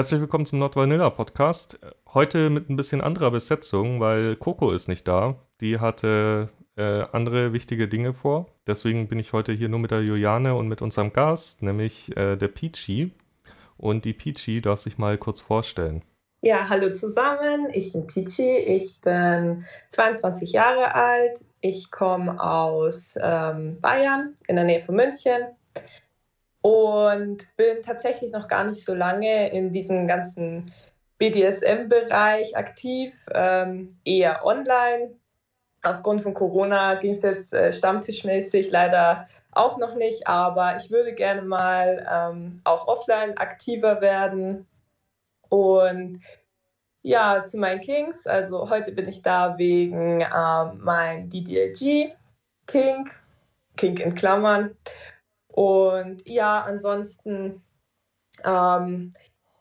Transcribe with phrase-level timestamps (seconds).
[0.00, 1.78] Herzlich willkommen zum Not Vanilla Podcast.
[2.14, 5.34] Heute mit ein bisschen anderer Besetzung, weil Coco ist nicht da.
[5.60, 6.48] Die hatte
[6.78, 8.46] äh, andere wichtige Dinge vor.
[8.66, 12.36] Deswegen bin ich heute hier nur mit der Juliane und mit unserem Gast, nämlich äh,
[12.36, 13.12] der Peachy.
[13.76, 16.00] Und die Peachy darf sich mal kurz vorstellen.
[16.40, 17.68] Ja, hallo zusammen.
[17.70, 18.56] Ich bin Peachy.
[18.56, 21.42] Ich bin 22 Jahre alt.
[21.60, 25.42] Ich komme aus ähm, Bayern in der Nähe von München
[26.62, 30.66] und bin tatsächlich noch gar nicht so lange in diesem ganzen
[31.18, 35.12] BDSM-Bereich aktiv, ähm, eher online.
[35.82, 41.14] Aufgrund von Corona ging es jetzt äh, stammtischmäßig leider auch noch nicht, aber ich würde
[41.14, 44.66] gerne mal ähm, auch offline aktiver werden.
[45.48, 46.22] Und
[47.02, 48.26] ja, zu meinen Kings.
[48.26, 52.12] Also heute bin ich da wegen ähm, mein DDLG
[52.66, 53.10] King,
[53.76, 54.76] King in Klammern.
[55.52, 57.62] Und ja, ansonsten
[58.44, 59.12] ähm,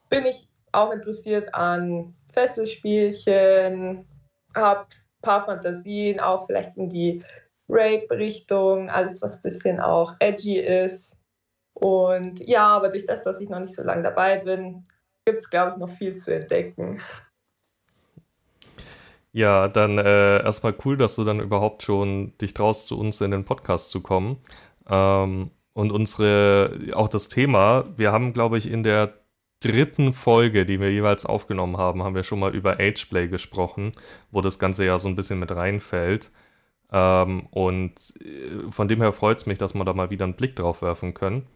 [0.09, 4.05] bin ich auch interessiert an Fesselspielchen,
[4.55, 7.23] habe ein paar Fantasien, auch vielleicht in die
[7.67, 11.15] Rape-Richtung, alles was ein bisschen auch edgy ist.
[11.73, 14.83] Und ja, aber durch das, dass ich noch nicht so lange dabei bin,
[15.25, 17.01] gibt es, glaube ich, noch viel zu entdecken.
[19.31, 23.31] Ja, dann äh, erstmal cool, dass du dann überhaupt schon dich traust, zu uns in
[23.31, 24.41] den Podcast zu kommen.
[24.89, 29.13] Ähm, und unsere, auch das Thema, wir haben, glaube ich, in der
[29.61, 33.93] dritten Folge, die wir jeweils aufgenommen haben, haben wir schon mal über Ageplay gesprochen,
[34.29, 36.31] wo das Ganze ja so ein bisschen mit reinfällt.
[36.91, 40.35] Ähm, und äh, von dem her freut es mich, dass wir da mal wieder einen
[40.35, 41.47] Blick drauf werfen können.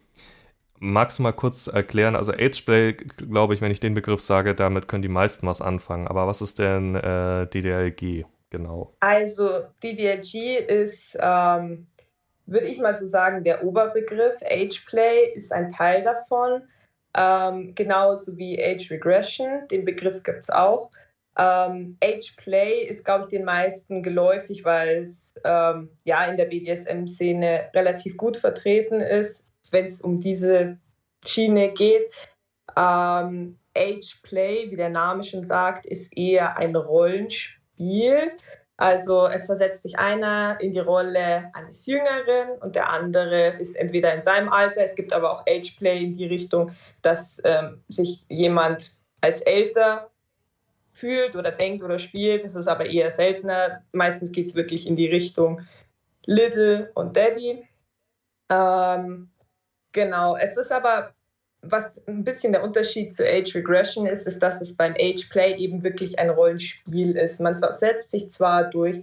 [0.78, 4.88] Magst du mal kurz erklären, also Ageplay, glaube ich, wenn ich den Begriff sage, damit
[4.88, 6.06] können die meisten was anfangen.
[6.08, 8.94] Aber was ist denn äh, DDLG genau?
[9.00, 11.88] Also DDLG ist ähm,
[12.46, 14.36] würde ich mal so sagen, der Oberbegriff.
[14.42, 16.62] Age Play ist ein Teil davon,
[17.16, 19.66] ähm, genauso wie Age Regression.
[19.68, 20.90] Den Begriff gibt es auch.
[21.36, 26.44] Ähm, Age Play ist, glaube ich, den meisten geläufig, weil es ähm, ja in der
[26.46, 30.78] BDSM-Szene relativ gut vertreten ist, wenn es um diese
[31.26, 32.12] Schiene geht.
[32.76, 38.32] Ähm, Age Play, wie der Name schon sagt, ist eher ein Rollenspiel.
[38.76, 44.12] Also es versetzt sich einer in die Rolle eines Jüngeren und der andere ist entweder
[44.14, 44.82] in seinem Alter.
[44.82, 48.90] Es gibt aber auch Ageplay in die Richtung, dass ähm, sich jemand
[49.20, 50.10] als älter
[50.92, 52.42] fühlt oder denkt oder spielt.
[52.42, 53.84] Das ist aber eher seltener.
[53.92, 55.60] Meistens geht es wirklich in die Richtung
[56.26, 57.68] Little und Daddy.
[58.48, 59.30] Ähm,
[59.92, 61.12] genau, es ist aber
[61.68, 65.56] was ein bisschen der Unterschied zu Age Regression ist, ist, dass es beim Age Play
[65.56, 67.40] eben wirklich ein Rollenspiel ist.
[67.40, 69.02] Man versetzt sich zwar durch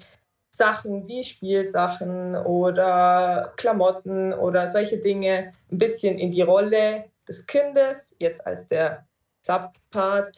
[0.53, 8.15] Sachen wie Spielsachen oder Klamotten oder solche Dinge ein bisschen in die Rolle des Kindes,
[8.19, 9.05] jetzt als der
[9.41, 10.33] Subpart,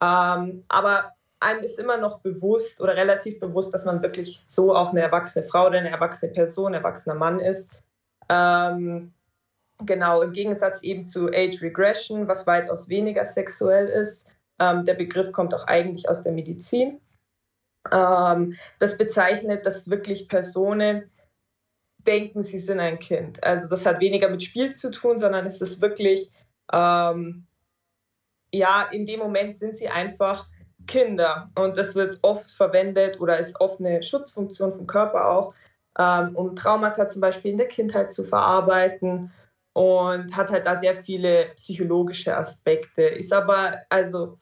[0.00, 4.90] ähm, aber einem ist immer noch bewusst oder relativ bewusst, dass man wirklich so auch
[4.90, 7.82] eine erwachsene Frau oder eine erwachsene Person, ein erwachsener Mann ist.
[8.28, 9.12] Ähm,
[9.86, 14.28] Genau, im Gegensatz eben zu Age Regression, was weitaus weniger sexuell ist.
[14.58, 17.00] Ähm, der Begriff kommt auch eigentlich aus der Medizin.
[17.90, 21.10] Ähm, das bezeichnet, dass wirklich Personen
[21.98, 23.42] denken, sie sind ein Kind.
[23.42, 26.30] Also das hat weniger mit Spiel zu tun, sondern es ist wirklich,
[26.72, 27.46] ähm,
[28.52, 30.46] ja, in dem Moment sind sie einfach
[30.86, 31.46] Kinder.
[31.54, 35.54] Und das wird oft verwendet oder ist oft eine Schutzfunktion vom Körper auch,
[35.98, 39.32] ähm, um Traumata zum Beispiel in der Kindheit zu verarbeiten
[39.72, 43.02] und hat halt da sehr viele psychologische Aspekte.
[43.02, 44.38] Ist aber, also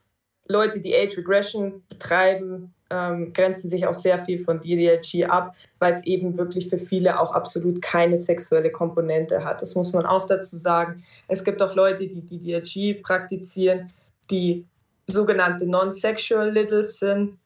[0.48, 5.92] Leute, die Age Regression betreiben, ähm, grenzen sich auch sehr viel von DDLG ab, weil
[5.92, 9.62] es eben wirklich für viele auch absolut keine sexuelle Komponente hat.
[9.62, 11.04] Das muss man auch dazu sagen.
[11.28, 13.92] Es gibt auch Leute, die DDLG praktizieren,
[14.30, 14.66] die
[15.06, 17.38] sogenannte Non-Sexual Littles sind,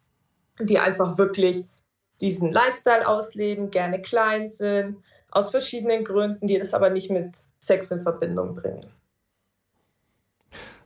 [0.60, 1.64] die einfach wirklich
[2.20, 4.96] diesen Lifestyle ausleben, gerne klein sind,
[5.30, 7.32] aus verschiedenen Gründen, die das aber nicht mit
[7.64, 8.86] Sex in Verbindung bringen.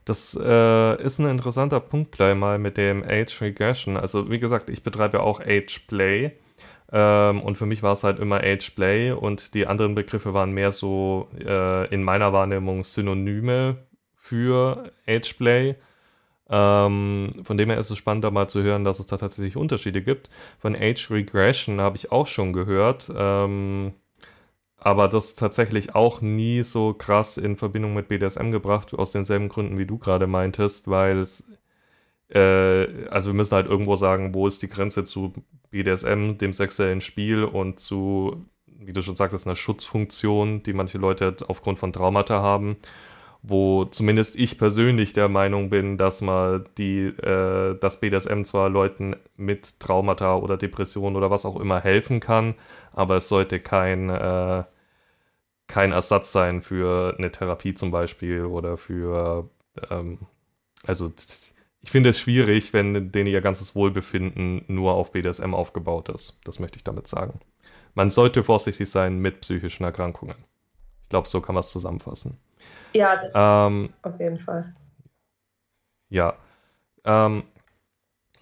[0.05, 3.95] Das äh, ist ein interessanter Punkt gleich mal mit dem Age Regression.
[3.95, 6.31] Also wie gesagt, ich betreibe auch Age Play.
[6.91, 10.51] Ähm, und für mich war es halt immer Age Play und die anderen Begriffe waren
[10.51, 13.77] mehr so äh, in meiner Wahrnehmung Synonyme
[14.15, 15.75] für Age Play.
[16.49, 19.55] Ähm, von dem her ist es spannend, da mal zu hören, dass es da tatsächlich
[19.55, 20.31] Unterschiede gibt.
[20.57, 23.11] Von Age Regression habe ich auch schon gehört.
[23.15, 23.93] Ähm,
[24.79, 29.77] aber das tatsächlich auch nie so krass in Verbindung mit BDSM gebracht, aus denselben Gründen,
[29.77, 31.49] wie du gerade meintest, weil es,
[32.29, 35.33] äh, also wir müssen halt irgendwo sagen, wo ist die Grenze zu
[35.71, 41.35] BDSM, dem sexuellen Spiel und zu, wie du schon sagtest, einer Schutzfunktion, die manche Leute
[41.47, 42.77] aufgrund von Traumata haben.
[43.41, 49.15] Wo zumindest ich persönlich der Meinung bin, dass man die, äh, das BDSM zwar Leuten
[49.37, 52.55] mit Traumata oder Depressionen oder was auch immer helfen kann,
[52.91, 54.63] aber es sollte kein, äh,
[55.67, 59.49] kein Ersatz sein für eine Therapie zum Beispiel oder für,
[59.89, 60.19] ähm,
[60.83, 61.11] also
[61.81, 66.39] ich finde es schwierig, wenn denen ihr ganzes Wohlbefinden nur auf BDSM aufgebaut ist.
[66.43, 67.39] Das möchte ich damit sagen.
[67.95, 70.45] Man sollte vorsichtig sein mit psychischen Erkrankungen.
[71.03, 72.37] Ich glaube, so kann man es zusammenfassen.
[72.93, 74.73] Ja, ähm, auf jeden Fall.
[76.09, 76.35] Ja.
[77.05, 77.43] Ähm,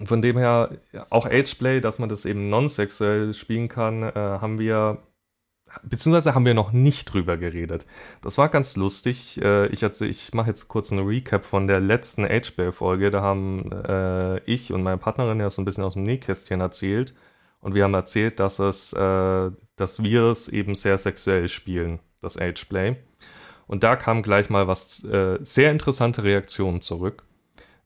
[0.03, 0.77] von dem her,
[1.09, 4.99] auch Ageplay, dass man das eben non-sexuell spielen kann, äh, haben wir,
[5.83, 7.85] beziehungsweise haben wir noch nicht drüber geredet.
[8.21, 9.41] Das war ganz lustig.
[9.41, 13.09] Äh, ich ich mache jetzt kurz einen Recap von der letzten Ageplay-Folge.
[13.09, 17.15] Da haben äh, ich und meine Partnerin ja so ein bisschen aus dem Nähkästchen erzählt.
[17.59, 22.37] Und wir haben erzählt, dass es, äh, dass wir es eben sehr sexuell spielen, das
[22.37, 22.97] Ageplay.
[23.67, 27.25] Und da kam gleich mal was äh, sehr interessante Reaktionen zurück,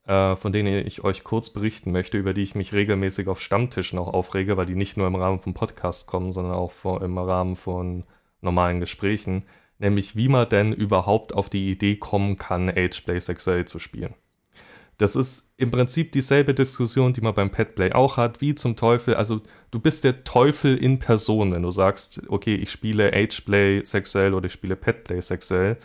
[0.05, 3.99] äh, von denen ich euch kurz berichten möchte, über die ich mich regelmäßig auf Stammtischen
[3.99, 7.17] auch aufrege, weil die nicht nur im Rahmen vom Podcast kommen, sondern auch vor, im
[7.17, 8.05] Rahmen von
[8.41, 9.43] normalen Gesprächen,
[9.79, 14.15] nämlich wie man denn überhaupt auf die Idee kommen kann, Ageplay sexuell zu spielen.
[15.01, 18.39] Das ist im Prinzip dieselbe Diskussion, die man beim Petplay auch hat.
[18.39, 22.69] Wie zum Teufel, also du bist der Teufel in Person, wenn du sagst, okay, ich
[22.69, 25.77] spiele Ageplay sexuell oder ich spiele Petplay sexuell,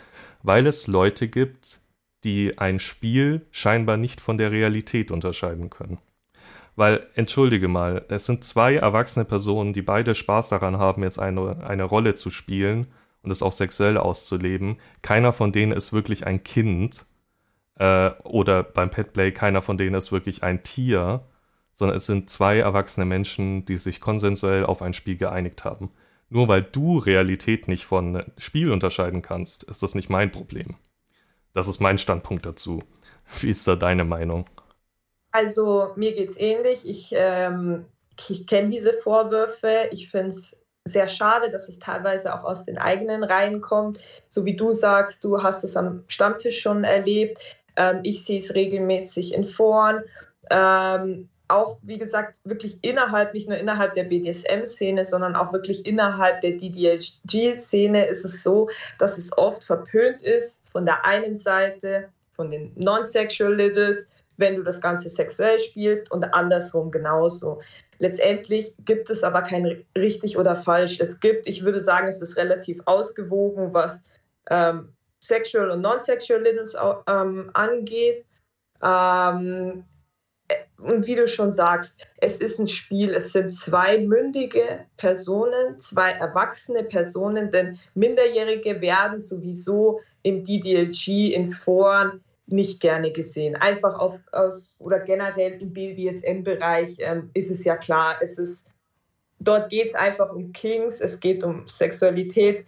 [0.43, 1.79] weil es Leute gibt,
[2.23, 5.97] die ein Spiel scheinbar nicht von der Realität unterscheiden können.
[6.75, 11.65] Weil, entschuldige mal, es sind zwei erwachsene Personen, die beide Spaß daran haben, jetzt eine,
[11.65, 12.85] eine Rolle zu spielen
[13.23, 14.77] und es auch sexuell auszuleben.
[15.01, 17.07] Keiner von denen ist wirklich ein Kind
[17.79, 21.21] äh, oder beim Petplay, keiner von denen ist wirklich ein Tier,
[21.73, 25.91] sondern es sind zwei erwachsene Menschen, die sich konsensuell auf ein Spiel geeinigt haben.
[26.29, 30.75] Nur weil du Realität nicht von Spiel unterscheiden kannst, ist das nicht mein Problem.
[31.53, 32.83] Das ist mein Standpunkt dazu.
[33.39, 34.45] Wie ist da deine Meinung?
[35.31, 36.87] Also mir geht es ähnlich.
[36.87, 37.85] Ich, ähm,
[38.29, 39.89] ich kenne diese Vorwürfe.
[39.91, 43.99] Ich finde es sehr schade, dass es teilweise auch aus den eigenen Reihen kommt.
[44.27, 47.39] So wie du sagst, du hast es am Stammtisch schon erlebt.
[47.77, 50.03] Ähm, ich sehe es regelmäßig in Foren.
[50.49, 56.41] Ähm, auch, wie gesagt, wirklich innerhalb, nicht nur innerhalb der BDSM-Szene, sondern auch wirklich innerhalb
[56.41, 58.69] der DDLG-Szene ist es so,
[58.99, 64.63] dass es oft verpönt ist von der einen Seite, von den Non-Sexual Littles, wenn du
[64.63, 67.61] das Ganze sexuell spielst und andersrum genauso.
[67.99, 70.99] Letztendlich gibt es aber kein richtig oder falsch.
[70.99, 74.03] Es gibt, ich würde sagen, es ist relativ ausgewogen, was
[74.49, 76.75] ähm, Sexual und Non-Sexual Littles
[77.07, 78.25] ähm, angeht.
[78.83, 79.83] Ähm,
[80.77, 83.13] und wie du schon sagst, es ist ein Spiel.
[83.13, 91.47] Es sind zwei mündige Personen, zwei erwachsene Personen, denn Minderjährige werden sowieso im DDLG in
[91.47, 93.55] Foren nicht gerne gesehen.
[93.55, 98.71] Einfach auf, aus, oder generell im BDSM-Bereich ähm, ist es ja klar, es ist,
[99.39, 102.65] dort geht es einfach um Kings, es geht um Sexualität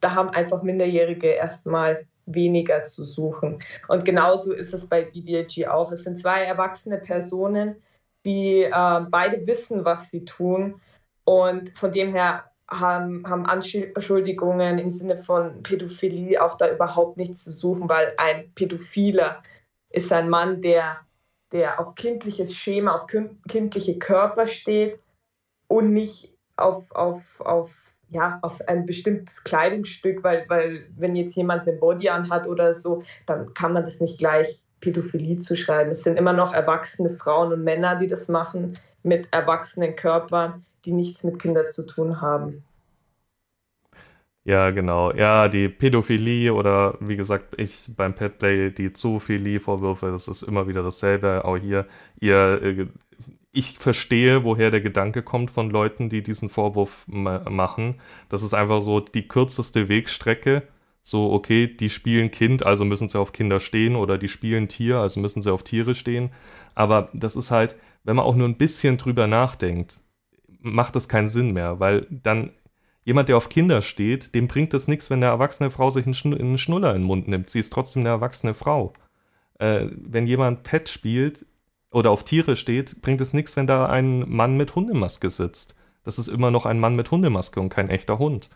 [0.00, 3.58] da haben einfach Minderjährige erstmal weniger zu suchen.
[3.88, 5.92] Und genauso ist es bei DDLG auch.
[5.92, 7.82] Es sind zwei erwachsene Personen,
[8.24, 10.80] die äh, beide wissen, was sie tun.
[11.24, 17.44] Und von dem her haben, haben Anschuldigungen im Sinne von Pädophilie auch da überhaupt nichts
[17.44, 19.42] zu suchen, weil ein Pädophiler
[19.90, 20.98] ist ein Mann, der,
[21.52, 23.06] der auf kindliches Schema, auf
[23.48, 25.00] kindliche Körper steht
[25.66, 27.79] und nicht auf, auf, auf
[28.10, 33.02] ja, auf ein bestimmtes Kleidungsstück, weil, weil wenn jetzt jemand eine Body anhat oder so,
[33.26, 35.92] dann kann man das nicht gleich Pädophilie zuschreiben.
[35.92, 40.92] Es sind immer noch erwachsene Frauen und Männer, die das machen, mit erwachsenen Körpern, die
[40.92, 42.64] nichts mit Kindern zu tun haben.
[44.44, 45.12] Ja, genau.
[45.12, 50.82] Ja, die Pädophilie oder wie gesagt, ich beim Petplay die Zoophilie-Vorwürfe, das ist immer wieder
[50.82, 51.44] dasselbe.
[51.44, 51.86] Auch hier,
[52.20, 52.86] ihr äh,
[53.52, 57.96] ich verstehe, woher der Gedanke kommt von Leuten, die diesen Vorwurf machen.
[58.28, 60.62] Das ist einfach so die kürzeste Wegstrecke.
[61.02, 64.98] So, okay, die spielen Kind, also müssen sie auf Kinder stehen oder die spielen Tier,
[64.98, 66.30] also müssen sie auf Tiere stehen.
[66.74, 70.00] Aber das ist halt, wenn man auch nur ein bisschen drüber nachdenkt,
[70.60, 72.52] macht das keinen Sinn mehr, weil dann
[73.04, 76.58] jemand, der auf Kinder steht, dem bringt es nichts, wenn eine erwachsene Frau sich einen,
[76.58, 77.50] Schnuller in den Mund nimmt.
[77.50, 78.92] Sie ist trotzdem eine erwachsene Frau.
[79.58, 81.46] Äh, wenn jemand Pet spielt,
[81.90, 85.74] oder auf Tiere steht, bringt es nichts, wenn da ein Mann mit Hundemaske sitzt.
[86.02, 88.48] Das ist immer noch ein Mann mit Hundemaske und kein echter Hund.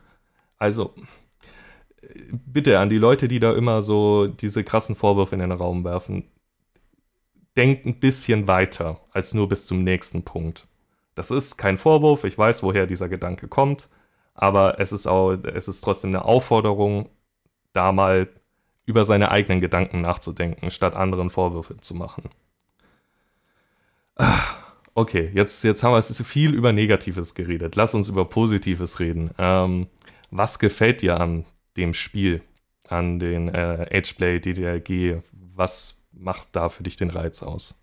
[0.57, 0.95] Also,
[2.31, 6.25] bitte an die Leute, die da immer so diese krassen Vorwürfe in den Raum werfen,
[7.57, 10.67] denkt ein bisschen weiter als nur bis zum nächsten Punkt.
[11.15, 13.89] Das ist kein Vorwurf, ich weiß, woher dieser Gedanke kommt,
[14.35, 17.09] aber es ist auch, es ist trotzdem eine Aufforderung,
[17.73, 18.29] da mal
[18.85, 22.29] über seine eigenen Gedanken nachzudenken, statt anderen Vorwürfe zu machen.
[24.17, 24.45] Ah,
[24.95, 27.77] okay, jetzt, jetzt haben wir es viel über Negatives geredet.
[27.77, 29.31] Lass uns über Positives reden.
[29.39, 29.89] Ähm,
[30.31, 31.45] was gefällt dir an
[31.77, 32.43] dem Spiel,
[32.89, 35.23] an den äh, Ageplay DDLG?
[35.55, 37.75] Was macht da für dich den Reiz aus?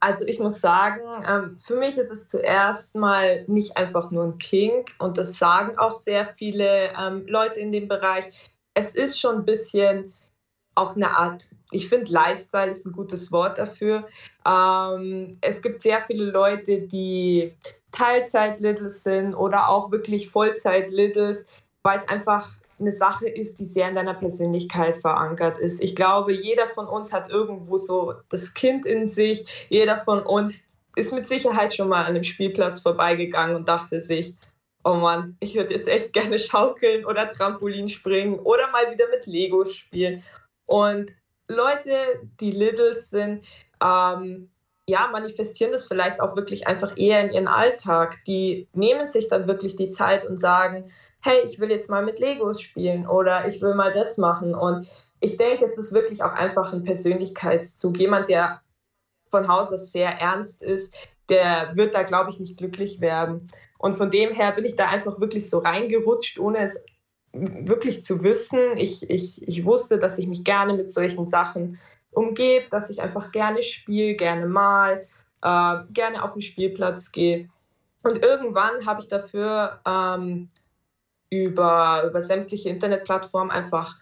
[0.00, 4.38] Also ich muss sagen, ähm, für mich ist es zuerst mal nicht einfach nur ein
[4.38, 8.26] Kink und das sagen auch sehr viele ähm, Leute in dem Bereich.
[8.74, 10.12] Es ist schon ein bisschen
[10.76, 14.06] auch eine Art, ich finde Lifestyle ist ein gutes Wort dafür.
[14.46, 17.54] Ähm, es gibt sehr viele Leute, die
[17.92, 21.46] Teilzeit-Littles sind oder auch wirklich Vollzeit-Littles,
[21.82, 25.82] weil es einfach eine Sache ist, die sehr in deiner Persönlichkeit verankert ist.
[25.82, 29.46] Ich glaube, jeder von uns hat irgendwo so das Kind in sich.
[29.70, 30.60] Jeder von uns
[30.94, 34.34] ist mit Sicherheit schon mal an einem Spielplatz vorbeigegangen und dachte sich,
[34.84, 39.26] oh Mann, ich würde jetzt echt gerne schaukeln oder Trampolin springen oder mal wieder mit
[39.26, 40.22] Legos spielen.
[40.66, 41.12] Und
[41.48, 41.94] Leute,
[42.40, 43.46] die Littles sind,
[43.82, 44.50] ähm,
[44.88, 48.18] ja, manifestieren das vielleicht auch wirklich einfach eher in ihren Alltag.
[48.26, 52.20] Die nehmen sich dann wirklich die Zeit und sagen, hey, ich will jetzt mal mit
[52.20, 54.54] Legos spielen oder ich will mal das machen.
[54.54, 54.88] Und
[55.20, 57.98] ich denke, es ist wirklich auch einfach ein Persönlichkeitszug.
[57.98, 58.60] Jemand, der
[59.30, 60.94] von Haus aus sehr ernst ist,
[61.28, 63.48] der wird da, glaube ich, nicht glücklich werden.
[63.78, 66.84] Und von dem her bin ich da einfach wirklich so reingerutscht, ohne es
[67.66, 68.76] wirklich zu wissen.
[68.76, 71.78] Ich, ich, ich wusste, dass ich mich gerne mit solchen Sachen
[72.10, 75.04] umgebe, dass ich einfach gerne spiele, gerne mal,
[75.42, 77.48] äh, gerne auf den Spielplatz gehe.
[78.02, 80.48] Und irgendwann habe ich dafür ähm,
[81.30, 83.96] über, über sämtliche Internetplattformen einfach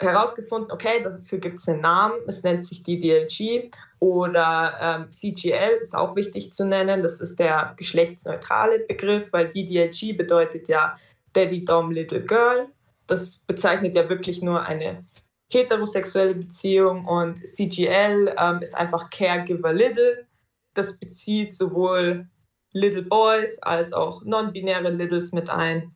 [0.00, 5.94] herausgefunden, okay, dafür gibt es einen Namen, es nennt sich DDLG oder ähm, CGL ist
[5.94, 10.98] auch wichtig zu nennen, das ist der geschlechtsneutrale Begriff, weil DDLG bedeutet ja
[11.34, 12.68] Daddy Dom Little Girl,
[13.06, 15.04] das bezeichnet ja wirklich nur eine
[15.52, 20.26] heterosexuelle Beziehung und CGL ähm, ist einfach Caregiver Little,
[20.74, 22.26] das bezieht sowohl
[22.72, 25.94] Little Boys als auch non-binäre Littles mit ein.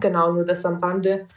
[0.00, 1.28] Genau, nur das am Rande.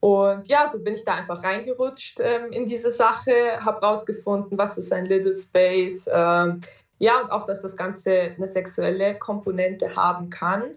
[0.00, 4.78] Und ja, so bin ich da einfach reingerutscht ähm, in diese Sache, habe rausgefunden, was
[4.78, 6.08] ist ein Little Space.
[6.12, 6.60] Ähm,
[6.98, 10.76] ja, und auch, dass das Ganze eine sexuelle Komponente haben kann.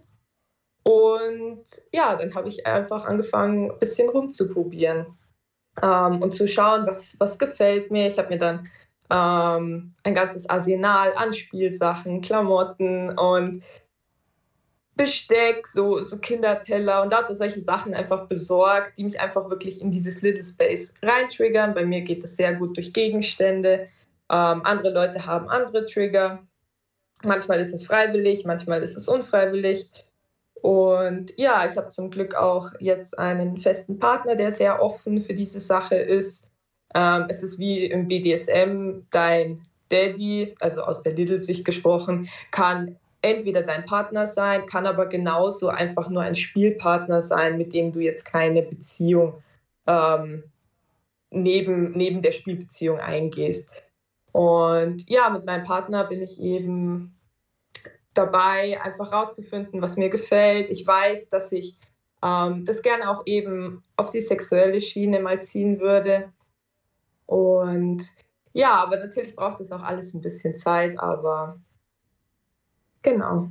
[0.83, 5.17] Und ja, dann habe ich einfach angefangen, ein bisschen rumzuprobieren
[5.81, 8.07] ähm, und zu schauen, was, was gefällt mir.
[8.07, 8.69] Ich habe mir dann
[9.11, 13.63] ähm, ein ganzes Arsenal an Spielsachen, Klamotten und
[14.95, 19.89] Besteck, so, so Kinderteller und lauter solche Sachen einfach besorgt, die mich einfach wirklich in
[19.91, 21.73] dieses Little Space reintriggern.
[21.73, 23.87] Bei mir geht es sehr gut durch Gegenstände.
[24.29, 26.45] Ähm, andere Leute haben andere Trigger.
[27.23, 29.89] Manchmal ist es freiwillig, manchmal ist es unfreiwillig.
[30.61, 35.33] Und ja, ich habe zum Glück auch jetzt einen festen Partner, der sehr offen für
[35.33, 36.51] diese Sache ist.
[36.93, 43.61] Ähm, es ist wie im BDSM, dein Daddy, also aus der Little-Sicht gesprochen, kann entweder
[43.61, 48.25] dein Partner sein, kann aber genauso einfach nur ein Spielpartner sein, mit dem du jetzt
[48.25, 49.41] keine Beziehung
[49.87, 50.43] ähm,
[51.31, 53.71] neben, neben der Spielbeziehung eingehst.
[54.31, 57.15] Und ja, mit meinem Partner bin ich eben
[58.13, 60.69] dabei, einfach rauszufinden, was mir gefällt.
[60.69, 61.77] Ich weiß, dass ich
[62.23, 66.31] ähm, das gerne auch eben auf die sexuelle Schiene mal ziehen würde.
[67.25, 68.03] Und
[68.53, 71.61] ja, aber natürlich braucht es auch alles ein bisschen Zeit, aber
[73.01, 73.49] Genau.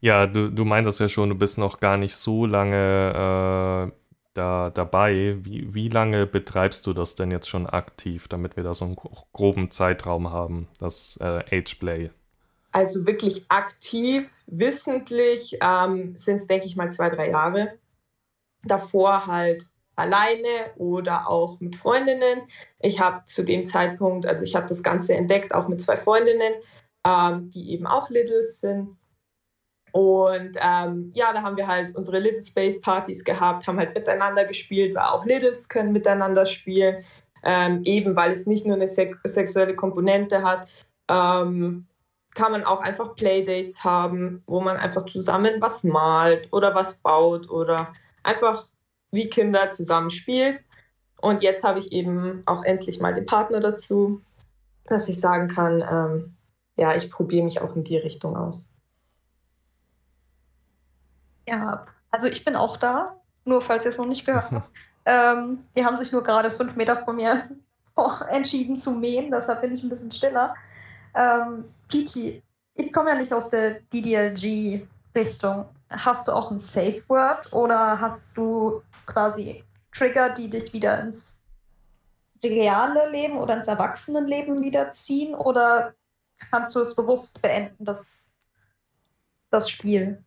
[0.00, 3.96] Ja, du, du meintest ja schon, du bist noch gar nicht so lange äh,
[4.34, 5.36] da dabei.
[5.40, 8.96] Wie, wie lange betreibst du das denn jetzt schon aktiv, damit wir da so einen
[8.96, 12.10] groben Zeitraum haben, das äh, Ageplay?
[12.72, 17.78] Also wirklich aktiv, wissentlich ähm, sind es, denke ich mal, zwei, drei Jahre.
[18.64, 22.42] Davor halt alleine oder auch mit Freundinnen.
[22.80, 26.54] Ich habe zu dem Zeitpunkt, also ich habe das Ganze entdeckt, auch mit zwei Freundinnen
[27.04, 28.96] ähm, die eben auch Littles sind.
[29.92, 34.46] Und ähm, ja, da haben wir halt unsere Little Space Partys gehabt, haben halt miteinander
[34.46, 37.04] gespielt, weil auch Littles können miteinander spielen,
[37.44, 40.70] ähm, eben weil es nicht nur eine se sexuelle Komponente hat.
[41.10, 41.86] Ähm,
[42.34, 47.50] kann man auch einfach Playdates haben, wo man einfach zusammen was malt oder was baut
[47.50, 48.66] oder einfach
[49.10, 50.62] wie Kinder zusammen spielt.
[51.20, 54.22] Und jetzt habe ich eben auch endlich mal den Partner dazu,
[54.86, 56.36] dass ich sagen kann, ähm,
[56.76, 58.72] ja, ich probiere mich auch in die Richtung aus.
[61.46, 64.68] Ja, also ich bin auch da, nur falls ihr es noch nicht gehört habt.
[65.06, 67.48] ähm, die haben sich nur gerade fünf Meter von mir
[68.30, 70.54] entschieden zu mähen, deshalb bin ich ein bisschen stiller.
[71.14, 72.42] Ähm, Peachy,
[72.74, 75.66] ich komme ja nicht aus der DDLG-Richtung.
[75.90, 81.44] Hast du auch ein Safe Word oder hast du quasi Trigger, die dich wieder ins
[82.42, 85.34] reale Leben oder ins Erwachsenenleben wiederziehen?
[85.34, 85.94] Oder
[86.50, 88.36] kannst du es bewusst beenden, das,
[89.50, 90.24] das Spiel?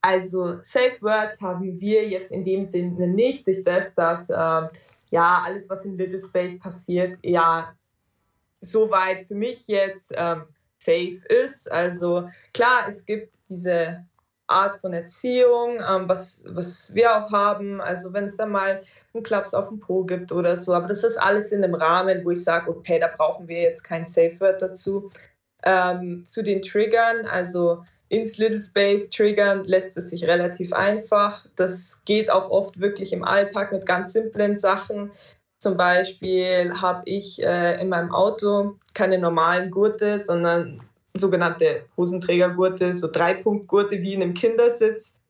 [0.00, 4.68] Also Safe Words haben wir jetzt in dem Sinne nicht, durch das, dass äh,
[5.10, 7.74] ja alles, was in Little Space passiert, ja
[8.62, 10.44] soweit für mich jetzt ähm,
[10.78, 11.70] safe ist.
[11.70, 14.06] Also klar, es gibt diese
[14.46, 17.80] Art von Erziehung, ähm, was, was wir auch haben.
[17.80, 20.74] Also wenn es da mal einen Klaps auf dem Po gibt oder so.
[20.74, 23.82] Aber das ist alles in einem Rahmen, wo ich sage, okay, da brauchen wir jetzt
[23.82, 25.10] kein Safe Word dazu.
[25.64, 31.46] Ähm, zu den Triggern, also ins Little Space triggern lässt es sich relativ einfach.
[31.56, 35.12] Das geht auch oft wirklich im Alltag mit ganz simplen Sachen.
[35.62, 40.82] Zum Beispiel habe ich äh, in meinem Auto keine normalen Gurte, sondern
[41.14, 45.20] sogenannte Hosenträgergurte, so Dreipunktgurte wie in einem Kindersitz.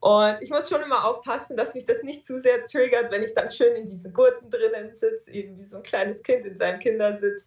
[0.00, 3.34] Und ich muss schon immer aufpassen, dass mich das nicht zu sehr triggert, wenn ich
[3.34, 6.80] dann schön in diesen Gurten drinnen sitze, eben wie so ein kleines Kind in seinem
[6.80, 7.46] Kindersitz.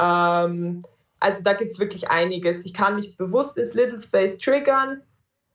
[0.00, 0.82] Ähm,
[1.20, 2.64] also da gibt es wirklich einiges.
[2.64, 5.00] Ich kann mich bewusst ins Little Space triggern.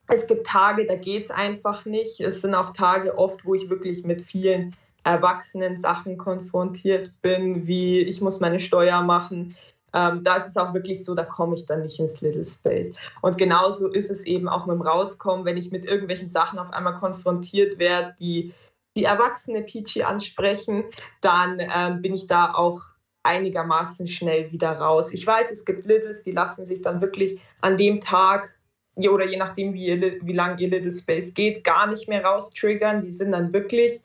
[0.08, 2.18] Es gibt Tage, da geht es einfach nicht.
[2.20, 8.00] Es sind auch Tage oft, wo ich wirklich mit vielen erwachsenen Sachen konfrontiert bin, wie
[8.00, 9.56] ich muss meine Steuer machen,
[9.94, 12.92] ähm, da ist es auch wirklich so, da komme ich dann nicht ins Little Space.
[13.20, 16.72] Und genauso ist es eben auch mit dem Rauskommen, wenn ich mit irgendwelchen Sachen auf
[16.72, 18.54] einmal konfrontiert werde, die
[18.96, 20.84] die erwachsene Peachy ansprechen,
[21.22, 22.80] dann ähm, bin ich da auch
[23.22, 25.12] einigermaßen schnell wieder raus.
[25.12, 28.58] Ich weiß, es gibt Littles, die lassen sich dann wirklich an dem Tag
[28.96, 33.02] oder je nachdem, wie, ihr, wie lang ihr Little Space geht, gar nicht mehr raustriggern.
[33.02, 34.02] Die sind dann wirklich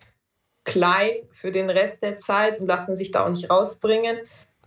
[0.68, 4.18] klein für den Rest der Zeit und lassen sich da auch nicht rausbringen.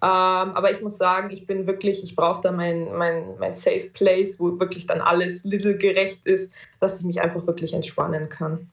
[0.02, 3.90] Ähm, aber ich muss sagen, ich bin wirklich, ich brauche da mein, mein, mein Safe
[3.92, 8.70] Place, wo wirklich dann alles little gerecht ist, dass ich mich einfach wirklich entspannen kann.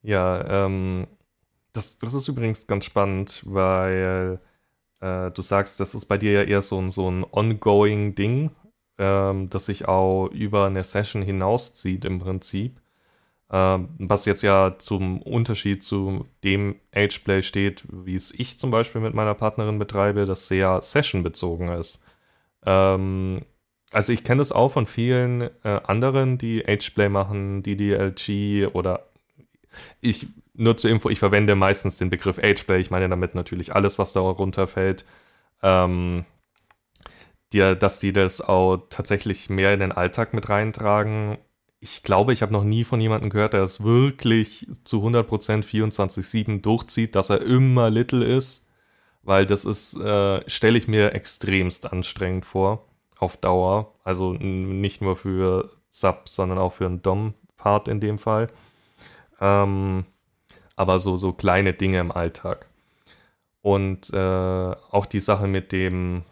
[0.00, 1.06] Ja, ähm,
[1.74, 4.40] das, das ist übrigens ganz spannend, weil
[5.00, 8.50] äh, du sagst, das ist bei dir ja eher so ein, so ein ongoing Ding,
[8.96, 12.80] ähm, das sich auch über eine Session hinauszieht im Prinzip.
[13.50, 19.00] Ähm, was jetzt ja zum Unterschied zu dem Ageplay steht, wie es ich zum Beispiel
[19.00, 22.04] mit meiner Partnerin betreibe, das sehr sessionbezogen ist.
[22.66, 23.42] Ähm,
[23.90, 29.06] also ich kenne das auch von vielen äh, anderen, die Ageplay machen, DDLG oder
[30.00, 32.80] ich, nur zur Info, ich verwende meistens den Begriff Ageplay.
[32.80, 35.04] Ich meine damit natürlich alles, was darunter fällt.
[35.62, 36.26] Ähm,
[37.52, 41.38] die, dass die das auch tatsächlich mehr in den Alltag mit reintragen
[41.80, 46.60] ich glaube, ich habe noch nie von jemandem gehört, der es wirklich zu 100% 24-7
[46.60, 48.66] durchzieht, dass er immer Little ist,
[49.22, 52.88] weil das ist, äh, stelle ich mir extremst anstrengend vor,
[53.18, 53.94] auf Dauer.
[54.02, 58.48] Also nicht nur für Sub, sondern auch für einen Dom-Part in dem Fall.
[59.40, 60.04] Ähm,
[60.74, 62.66] aber so, so kleine Dinge im Alltag.
[63.62, 64.16] Und äh,
[64.90, 66.24] auch die Sache mit dem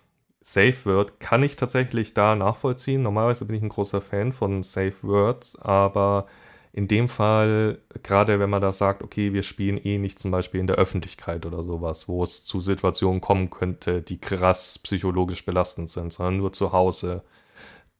[0.48, 3.02] Safe Word kann ich tatsächlich da nachvollziehen.
[3.02, 6.28] Normalerweise bin ich ein großer Fan von Safe Words, aber
[6.72, 10.60] in dem Fall, gerade wenn man da sagt, okay, wir spielen eh nicht zum Beispiel
[10.60, 15.88] in der Öffentlichkeit oder sowas, wo es zu Situationen kommen könnte, die krass psychologisch belastend
[15.88, 17.24] sind, sondern nur zu Hause,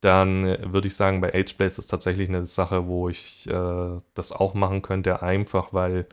[0.00, 4.30] dann würde ich sagen, bei Ageplay ist es tatsächlich eine Sache, wo ich äh, das
[4.30, 6.06] auch machen könnte, einfach weil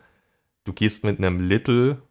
[0.64, 2.02] du gehst mit einem Little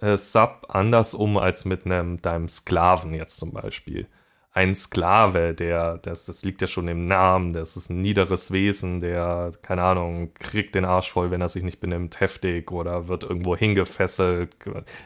[0.00, 4.08] äh, Sub anders um als mit einem deinem Sklaven jetzt zum Beispiel.
[4.52, 9.00] Ein Sklave, der, das, das liegt ja schon im Namen, das ist ein niederes Wesen,
[9.00, 13.24] der, keine Ahnung, kriegt den Arsch voll, wenn er sich nicht benimmt, heftig oder wird
[13.24, 14.56] irgendwo hingefesselt.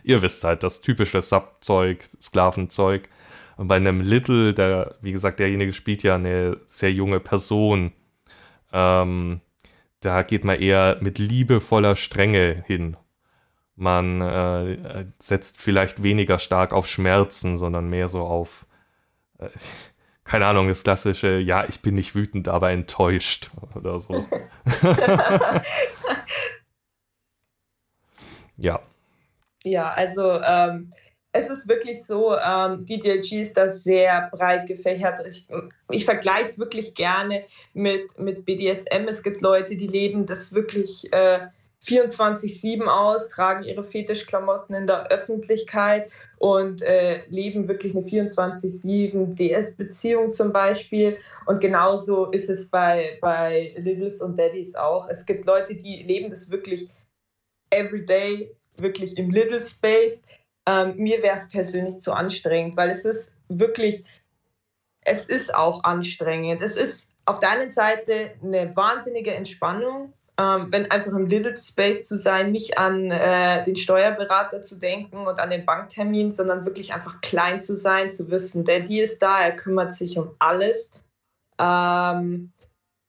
[0.04, 3.08] Ihr wisst halt, das typische Sub-Zeug, Sklavenzeug.
[3.56, 7.92] Und bei einem Little, der, wie gesagt, derjenige spielt ja eine sehr junge Person.
[8.72, 9.40] Ähm,
[10.00, 12.96] da geht man eher mit liebevoller Strenge hin
[13.80, 18.66] man äh, setzt vielleicht weniger stark auf Schmerzen, sondern mehr so auf,
[19.38, 19.48] äh,
[20.24, 24.24] keine Ahnung, das klassische, ja, ich bin nicht wütend, aber enttäuscht oder so.
[28.56, 28.80] ja.
[29.64, 30.92] Ja, also ähm,
[31.32, 35.20] es ist wirklich so, ähm, DDLG ist da sehr breit gefächert.
[35.26, 35.46] Ich,
[35.90, 39.06] ich vergleiche es wirklich gerne mit, mit BDSM.
[39.08, 41.48] Es gibt Leute, die leben das wirklich äh,
[41.84, 50.32] 24-7 aus, tragen ihre Fetischklamotten in der Öffentlichkeit und äh, leben wirklich eine 24-7 DS-Beziehung
[50.32, 51.18] zum Beispiel.
[51.46, 55.08] Und genauso ist es bei, bei Littles und Daddies auch.
[55.08, 56.90] Es gibt Leute, die leben das wirklich
[57.70, 60.26] everyday, wirklich im Little Space.
[60.66, 64.04] Ähm, mir wäre es persönlich zu anstrengend, weil es ist wirklich,
[65.02, 66.62] es ist auch anstrengend.
[66.62, 72.08] Es ist auf der einen Seite eine wahnsinnige Entspannung, ähm, wenn einfach im Little Space
[72.08, 76.94] zu sein, nicht an äh, den Steuerberater zu denken und an den Banktermin, sondern wirklich
[76.94, 80.92] einfach klein zu sein, zu wissen, Daddy ist da, er kümmert sich um alles.
[81.58, 82.52] Ähm,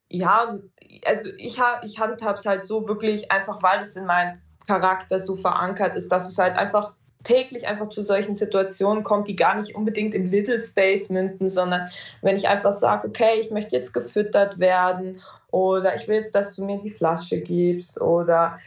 [0.10, 0.60] ja,
[1.06, 4.34] also ich, ich handhabe es halt so wirklich einfach, weil es in meinem
[4.68, 9.36] Charakter so verankert ist, dass es halt einfach täglich einfach zu solchen Situationen kommt, die
[9.36, 11.90] gar nicht unbedingt im Little Space münden, sondern
[12.22, 16.56] wenn ich einfach sage, okay, ich möchte jetzt gefüttert werden oder ich will jetzt, dass
[16.56, 18.60] du mir die Flasche gibst oder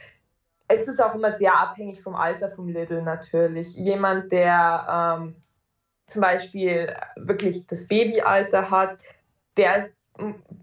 [0.67, 3.75] es ist auch immer sehr abhängig vom Alter vom Little natürlich.
[3.75, 5.35] Jemand, der ähm,
[6.07, 8.97] zum Beispiel wirklich das Babyalter hat,
[9.57, 9.89] der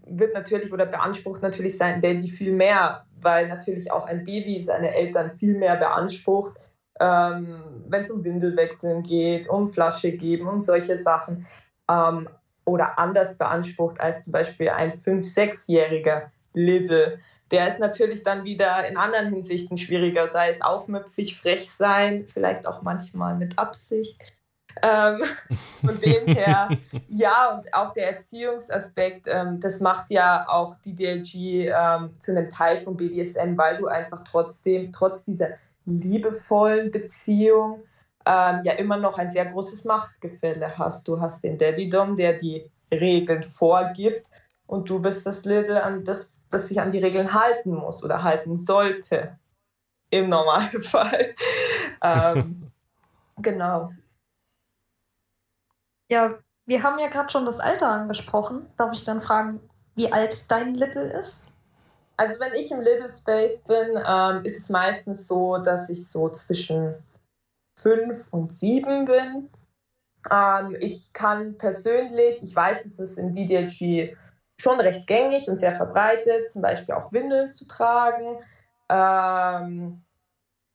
[0.07, 4.93] wird natürlich oder beansprucht natürlich sein Daddy viel mehr, weil natürlich auch ein Baby seine
[4.93, 10.97] Eltern viel mehr beansprucht ähm, wenn es um Windelwechseln geht, um Flasche geben, um solche
[10.97, 11.45] Sachen.
[11.89, 12.27] Ähm,
[12.65, 17.19] oder anders beansprucht als zum Beispiel ein 5-, 6-jähriger Little.
[17.51, 22.65] Der ist natürlich dann wieder in anderen Hinsichten schwieriger, sei es aufmüpfig, frech sein, vielleicht
[22.65, 24.33] auch manchmal mit Absicht.
[24.81, 25.21] Ähm,
[25.85, 26.69] von dem her,
[27.09, 32.49] ja, und auch der Erziehungsaspekt, ähm, das macht ja auch die DLG ähm, zu einem
[32.49, 35.49] Teil von BDSM, weil du einfach trotzdem, trotz dieser
[35.85, 37.83] liebevollen Beziehung
[38.25, 41.07] ähm, ja immer noch ein sehr großes Machtgefälle hast.
[41.07, 44.27] Du hast den Daddy-Dom, der die Regeln vorgibt
[44.67, 48.23] und du bist das Little, an das, das sich an die Regeln halten muss oder
[48.23, 49.37] halten sollte.
[50.09, 51.33] Im Normalfall.
[52.03, 52.71] ähm,
[53.37, 53.91] genau.
[56.07, 58.67] Ja, wir haben ja gerade schon das Alter angesprochen.
[58.77, 59.59] Darf ich dann fragen,
[59.95, 61.52] wie alt dein Little ist?
[62.15, 66.29] Also wenn ich im Little Space bin, ähm, ist es meistens so, dass ich so
[66.29, 66.95] zwischen
[67.75, 69.49] fünf und sieben bin.
[70.31, 74.15] Ähm, ich kann persönlich, ich weiß, es ist in DDLG
[74.59, 78.37] schon recht gängig und sehr verbreitet, zum Beispiel auch Windeln zu tragen
[78.89, 80.03] ähm,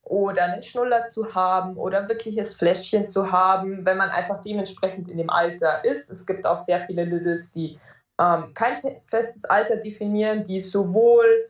[0.02, 5.18] oder einen Schnuller zu haben oder wirkliches Fläschchen zu haben, wenn man einfach dementsprechend in
[5.18, 6.10] dem Alter ist.
[6.10, 7.78] Es gibt auch sehr viele Littles, die
[8.18, 11.48] ähm, kein festes Alter definieren, die sowohl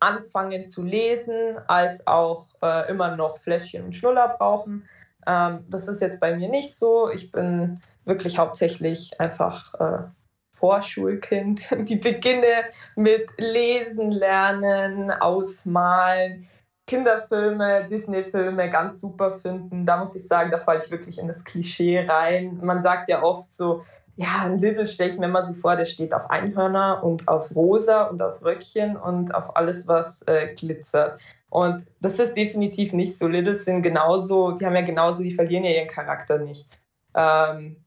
[0.00, 4.88] anfangen zu lesen, als auch äh, immer noch Fläschchen und Schnuller brauchen.
[5.26, 7.08] Ähm, das ist jetzt bei mir nicht so.
[7.10, 10.08] Ich bin wirklich hauptsächlich einfach äh,
[10.50, 11.68] Vorschulkind.
[11.88, 12.64] Die beginne
[12.96, 16.48] mit Lesen, Lernen, Ausmalen,
[16.88, 19.86] Kinderfilme, Disney-Filme ganz super finden.
[19.86, 22.58] Da muss ich sagen, da falle ich wirklich in das Klischee rein.
[22.60, 23.84] Man sagt ja oft so,
[24.16, 27.54] ja, ein Little stelle ich mir mal so vor, der steht auf Einhörner und auf
[27.54, 31.20] Rosa und auf Röckchen und auf alles, was äh, glitzert.
[31.48, 33.26] Und das ist definitiv nicht so.
[33.26, 36.66] Littles sind genauso, die haben ja genauso, die verlieren ja ihren Charakter nicht.
[37.14, 37.84] Ähm,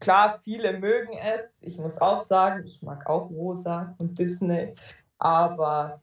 [0.00, 1.62] klar, viele mögen es.
[1.62, 4.74] Ich muss auch sagen, ich mag auch Rosa und Disney.
[5.18, 6.00] Aber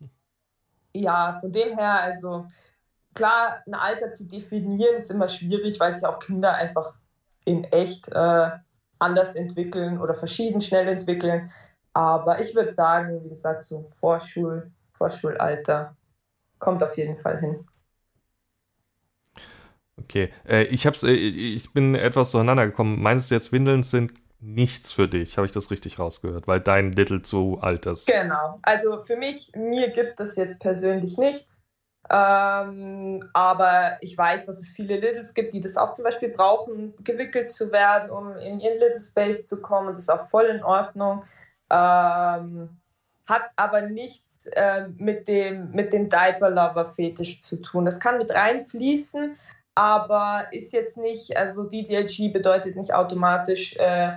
[0.94, 2.48] ja, von dem her, also
[3.14, 6.96] klar, ein Alter zu definieren ist immer schwierig, weil sich auch Kinder einfach
[7.46, 8.50] in echt äh,
[9.00, 11.52] anders entwickeln oder verschieden schnell entwickeln.
[11.94, 15.96] Aber ich würde sagen, wie gesagt, so Vorschul, Vorschulalter
[16.60, 17.66] kommt auf jeden Fall hin.
[19.98, 23.02] Okay, äh, ich, hab's, äh, ich bin etwas zueinander gekommen.
[23.02, 25.38] Meinst du jetzt, Windeln sind nichts für dich?
[25.38, 26.48] Habe ich das richtig rausgehört?
[26.48, 28.08] Weil dein Little zu alt ist.
[28.08, 28.60] Genau.
[28.62, 31.69] Also für mich, mir gibt es jetzt persönlich nichts.
[32.12, 36.94] Ähm, aber ich weiß, dass es viele Littles gibt, die das auch zum Beispiel brauchen,
[37.04, 39.90] gewickelt zu werden, um in ihren Little Space zu kommen.
[39.90, 41.24] Das ist auch voll in Ordnung.
[41.70, 42.70] Ähm,
[43.28, 47.86] hat aber nichts äh, mit dem, mit dem Diaper-Lover-Fetisch zu tun.
[47.86, 49.38] Das kann mit reinfließen,
[49.76, 54.14] aber ist jetzt nicht, also DDLG bedeutet nicht automatisch äh,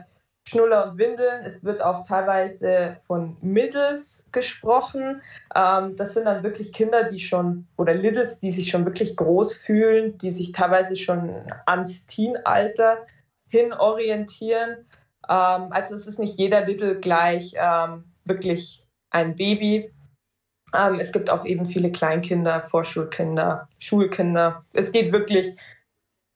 [0.49, 1.45] Schnuller und Windeln.
[1.45, 5.23] Es wird auch teilweise von Middles gesprochen.
[5.55, 9.55] Ähm, das sind dann wirklich Kinder, die schon, oder Littles, die sich schon wirklich groß
[9.55, 11.31] fühlen, die sich teilweise schon
[11.67, 13.07] ans Teenalter
[13.49, 14.87] hin orientieren.
[15.29, 19.93] Ähm, also es ist nicht jeder Little gleich ähm, wirklich ein Baby.
[20.75, 24.65] Ähm, es gibt auch eben viele Kleinkinder, Vorschulkinder, Schulkinder.
[24.73, 25.57] Es geht wirklich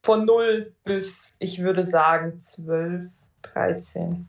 [0.05, 3.11] von 0 bis, ich würde sagen, 12
[3.53, 4.29] 13.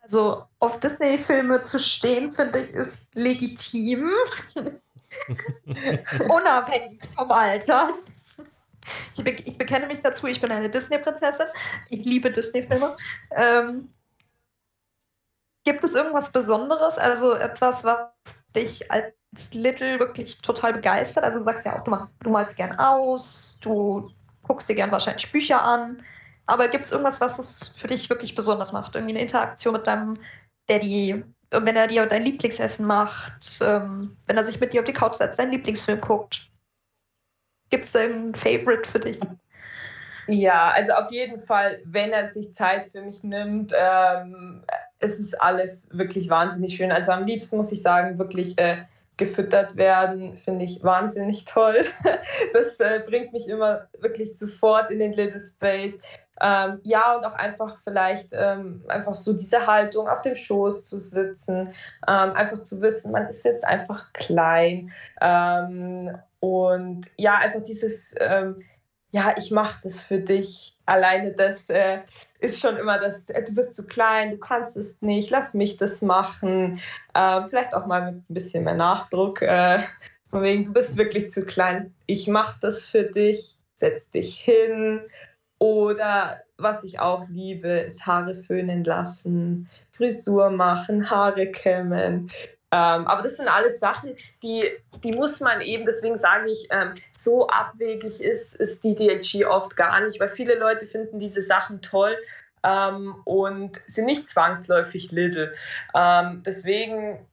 [0.00, 4.10] Also auf Disney-Filme zu stehen, finde ich, ist legitim.
[6.28, 7.94] Unabhängig vom Alter.
[9.14, 11.46] Ich, be ich, bekenne mich dazu, ich bin eine Disney-Prinzessin.
[11.90, 12.96] Ich liebe Disney-Filme.
[13.32, 13.92] Ähm,
[15.64, 18.08] gibt es irgendwas Besonderes, also etwas, was
[18.54, 19.12] dich als
[19.52, 21.24] Little wirklich total begeistert?
[21.24, 24.08] Also du sagst ja auch, du, machst, du malst gern aus, du
[24.44, 26.02] guckst dir gern wahrscheinlich Bücher an.
[26.46, 28.94] Aber gibt es irgendwas, was es für dich wirklich besonders macht?
[28.94, 30.18] Irgendwie eine Interaktion mit deinem
[30.68, 34.92] Daddy, wenn er dir dein Lieblingsessen macht, ähm, wenn er sich mit dir auf die
[34.92, 36.50] Couch setzt, deinen Lieblingsfilm guckt.
[37.70, 39.18] Gibt es einen Favorite für dich?
[40.28, 44.64] Ja, also auf jeden Fall, wenn er sich Zeit für mich nimmt, ähm,
[44.98, 46.90] es ist alles wirklich wahnsinnig schön.
[46.90, 48.78] Also am liebsten muss ich sagen, wirklich äh,
[49.16, 51.84] gefüttert werden, finde ich wahnsinnig toll.
[52.52, 55.98] Das äh, bringt mich immer wirklich sofort in den Little Space.
[56.40, 61.00] Ähm, ja, und auch einfach vielleicht ähm, einfach so diese Haltung auf dem Schoß zu
[61.00, 61.68] sitzen,
[62.06, 64.92] ähm, einfach zu wissen, man ist jetzt einfach klein.
[65.20, 68.62] Ähm, und ja, einfach dieses, ähm,
[69.10, 70.78] ja, ich mache das für dich.
[70.84, 72.00] Alleine das äh,
[72.38, 75.78] ist schon immer das, äh, du bist zu klein, du kannst es nicht, lass mich
[75.78, 76.80] das machen.
[77.14, 79.42] Ähm, vielleicht auch mal mit ein bisschen mehr Nachdruck.
[79.42, 79.80] Äh,
[80.30, 85.00] von wegen, du bist wirklich zu klein, ich mache das für dich, setz dich hin.
[85.58, 92.30] Oder was ich auch liebe, ist Haare föhnen lassen, Frisur machen, Haare kämmen.
[92.72, 94.64] Ähm, aber das sind alles Sachen, die,
[95.02, 99.76] die muss man eben, deswegen sage ich, ähm, so abwegig ist, ist die DLG oft
[99.76, 102.16] gar nicht, weil viele Leute finden diese Sachen toll
[102.64, 105.52] ähm, und sind nicht zwangsläufig Little.
[105.94, 107.24] Ähm, deswegen,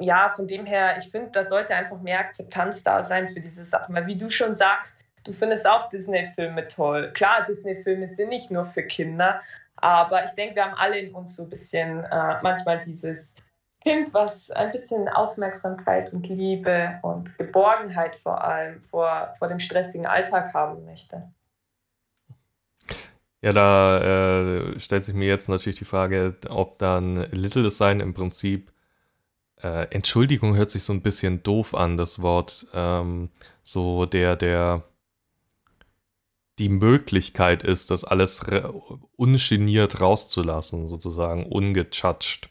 [0.00, 3.64] ja, von dem her, ich finde, da sollte einfach mehr Akzeptanz da sein für diese
[3.64, 7.12] Sachen, weil wie du schon sagst, du findest auch Disney-Filme toll.
[7.12, 9.40] Klar, Disney-Filme sind nicht nur für Kinder,
[9.76, 13.34] aber ich denke, wir haben alle in uns so ein bisschen äh, manchmal dieses
[13.82, 20.06] Kind, was ein bisschen Aufmerksamkeit und Liebe und Geborgenheit vor allem vor, vor dem stressigen
[20.06, 21.30] Alltag haben möchte.
[23.42, 28.12] Ja, da äh, stellt sich mir jetzt natürlich die Frage, ob dann Little Design im
[28.12, 28.70] Prinzip
[29.62, 32.66] äh, Entschuldigung hört sich so ein bisschen doof an, das Wort.
[32.74, 33.30] Ähm,
[33.62, 34.84] so der, der
[36.60, 38.42] die Möglichkeit ist, das alles
[39.16, 42.50] ungeniert rauszulassen, sozusagen, ungejudged.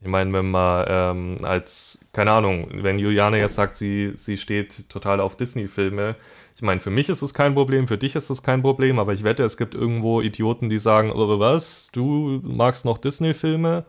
[0.00, 4.90] Ich meine, wenn man ähm, als, keine Ahnung, wenn Juliane jetzt sagt, sie, sie steht
[4.90, 6.16] total auf Disney-Filme,
[6.56, 9.12] ich meine, für mich ist es kein Problem, für dich ist es kein Problem, aber
[9.14, 13.86] ich wette, es gibt irgendwo Idioten, die sagen, oh, was, du magst noch Disney-Filme?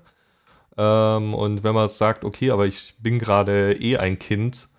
[0.77, 4.69] Ähm, und wenn man sagt, okay, aber ich bin gerade eh ein Kind,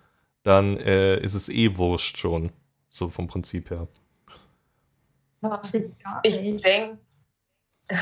[0.43, 2.51] dann äh, ist es eh wurscht schon,
[2.87, 3.87] so vom Prinzip her.
[6.23, 6.97] Ich denke,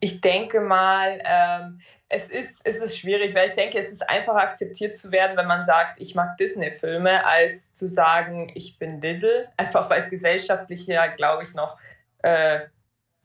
[0.00, 1.80] ich denke mal, ähm,
[2.12, 5.46] es ist, es ist schwierig, weil ich denke, es ist einfacher akzeptiert zu werden, wenn
[5.46, 9.48] man sagt, ich mag Disney-Filme, als zu sagen, ich bin Diddle.
[9.56, 11.78] Einfach weil es gesellschaftlich ja, glaube ich, noch
[12.22, 12.60] äh,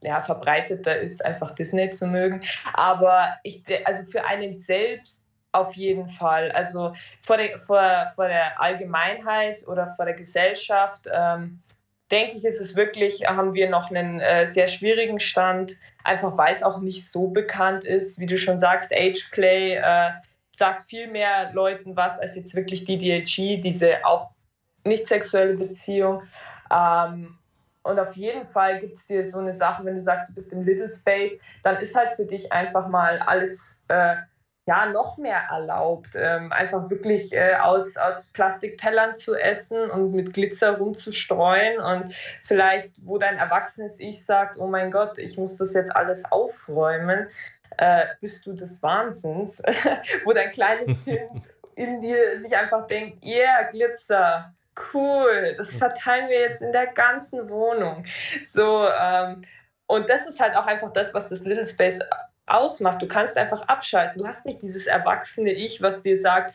[0.04, 2.42] ja, verbreiteter ist, einfach Disney zu mögen.
[2.72, 6.52] Aber ich, also für einen selbst auf jeden Fall.
[6.52, 11.08] Also vor der, vor, vor der Allgemeinheit oder vor der Gesellschaft.
[11.12, 11.62] Ähm,
[12.10, 16.52] denke ich, ist es wirklich, haben wir noch einen äh, sehr schwierigen Stand, einfach weil
[16.52, 18.18] es auch nicht so bekannt ist.
[18.18, 20.10] Wie du schon sagst, Ageplay äh,
[20.52, 24.30] sagt viel mehr Leuten was als jetzt wirklich die DHG, diese auch
[24.84, 26.22] nicht sexuelle Beziehung.
[26.72, 27.38] Ähm,
[27.82, 30.52] und auf jeden Fall gibt es dir so eine Sache, wenn du sagst, du bist
[30.52, 34.16] im Little Space, dann ist halt für dich einfach mal alles äh,
[34.66, 40.34] ja, noch mehr erlaubt, ähm, einfach wirklich äh, aus, aus Plastiktellern zu essen und mit
[40.34, 45.72] Glitzer rumzustreuen und vielleicht, wo dein erwachsenes Ich sagt, oh mein Gott, ich muss das
[45.72, 47.28] jetzt alles aufräumen,
[47.78, 49.62] äh, bist du des Wahnsinns,
[50.24, 54.52] wo dein kleines Kind in dir sich einfach denkt, yeah, Glitzer,
[54.92, 58.04] cool, das verteilen wir jetzt in der ganzen Wohnung.
[58.42, 59.42] So, ähm,
[59.86, 62.00] und das ist halt auch einfach das, was das Little Space
[62.46, 63.02] ausmacht.
[63.02, 64.18] Du kannst einfach abschalten.
[64.18, 66.54] Du hast nicht dieses erwachsene Ich, was dir sagt,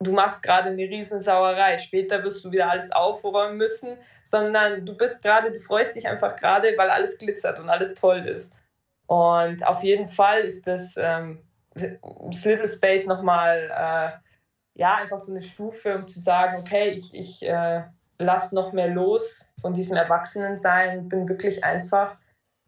[0.00, 5.22] du machst gerade eine Riesensauerei, später wirst du wieder alles aufräumen müssen, sondern du bist
[5.22, 8.56] gerade, du freust dich einfach gerade, weil alles glitzert und alles toll ist.
[9.06, 11.42] Und auf jeden Fall ist das, ähm,
[11.74, 17.14] das Little Space nochmal, äh, ja, einfach so eine Stufe, um zu sagen, okay, ich,
[17.14, 17.82] ich äh,
[18.18, 22.16] lasse noch mehr los von diesem Erwachsenensein bin wirklich einfach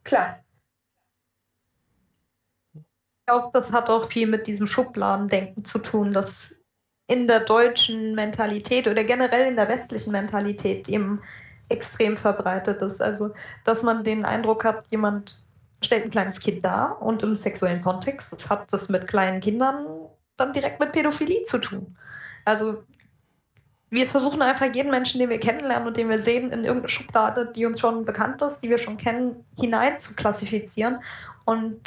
[0.02, 0.42] klein
[3.30, 6.60] glaube, das hat auch viel mit diesem Schubladendenken zu tun, das
[7.06, 11.20] in der deutschen Mentalität oder generell in der westlichen Mentalität eben
[11.68, 13.00] extrem verbreitet ist.
[13.00, 13.30] Also,
[13.64, 15.46] dass man den Eindruck hat, jemand
[15.82, 19.86] stellt ein kleines Kind dar und im sexuellen Kontext das hat das mit kleinen Kindern
[20.36, 21.96] dann direkt mit Pädophilie zu tun.
[22.44, 22.82] Also
[23.90, 27.52] wir versuchen einfach jeden Menschen, den wir kennenlernen und den wir sehen, in irgendeine Schublade,
[27.54, 31.02] die uns schon bekannt ist, die wir schon kennen, hinein zu klassifizieren.
[31.44, 31.80] Und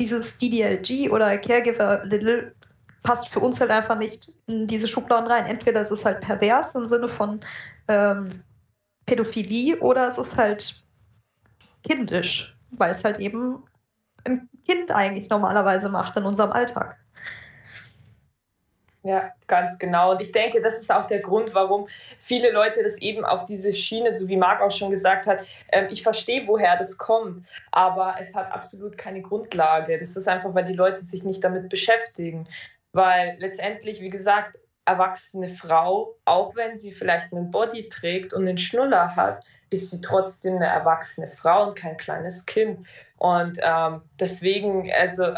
[0.00, 2.54] dieses DDLG oder Caregiver Little
[3.02, 5.46] passt für uns halt einfach nicht in diese Schubladen rein.
[5.46, 7.40] Entweder es ist halt pervers im Sinne von
[7.88, 8.42] ähm,
[9.06, 10.82] Pädophilie oder es ist halt
[11.82, 13.62] kindisch, weil es halt eben
[14.24, 16.96] ein Kind eigentlich normalerweise macht in unserem Alltag.
[19.06, 20.12] Ja, ganz genau.
[20.12, 21.86] Und ich denke, das ist auch der Grund, warum
[22.18, 25.88] viele Leute das eben auf diese Schiene, so wie Marc auch schon gesagt hat, ähm,
[25.90, 29.98] ich verstehe, woher das kommt, aber es hat absolut keine Grundlage.
[29.98, 32.48] Das ist einfach, weil die Leute sich nicht damit beschäftigen.
[32.92, 38.58] Weil letztendlich, wie gesagt, erwachsene Frau, auch wenn sie vielleicht einen Body trägt und einen
[38.58, 42.86] Schnuller hat, ist sie trotzdem eine erwachsene Frau und kein kleines Kind.
[43.18, 45.34] Und ähm, deswegen, also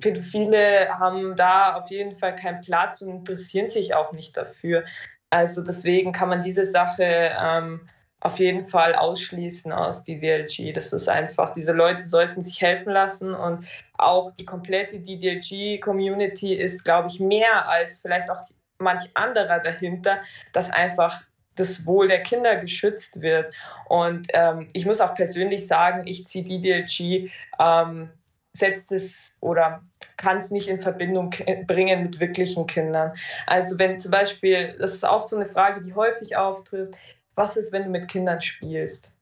[0.00, 4.84] Pädophile haben da auf jeden Fall keinen Platz und interessieren sich auch nicht dafür.
[5.30, 7.88] Also deswegen kann man diese Sache ähm,
[8.20, 10.72] auf jeden Fall ausschließen aus DDLG.
[10.72, 13.66] Das ist einfach, diese Leute sollten sich helfen lassen und
[13.98, 18.42] auch die komplette DDLG-Community ist, glaube ich, mehr als vielleicht auch
[18.78, 20.18] manch anderer dahinter,
[20.52, 21.22] dass einfach
[21.54, 23.52] das Wohl der Kinder geschützt wird.
[23.88, 28.10] Und ähm, ich muss auch persönlich sagen, ich ziehe DDLG ähm,
[28.56, 29.82] setzt es oder
[30.16, 31.30] kann es nicht in Verbindung
[31.66, 33.14] bringen mit wirklichen Kindern.
[33.46, 36.96] Also wenn zum Beispiel, das ist auch so eine Frage, die häufig auftritt,
[37.34, 39.12] was ist, wenn du mit Kindern spielst?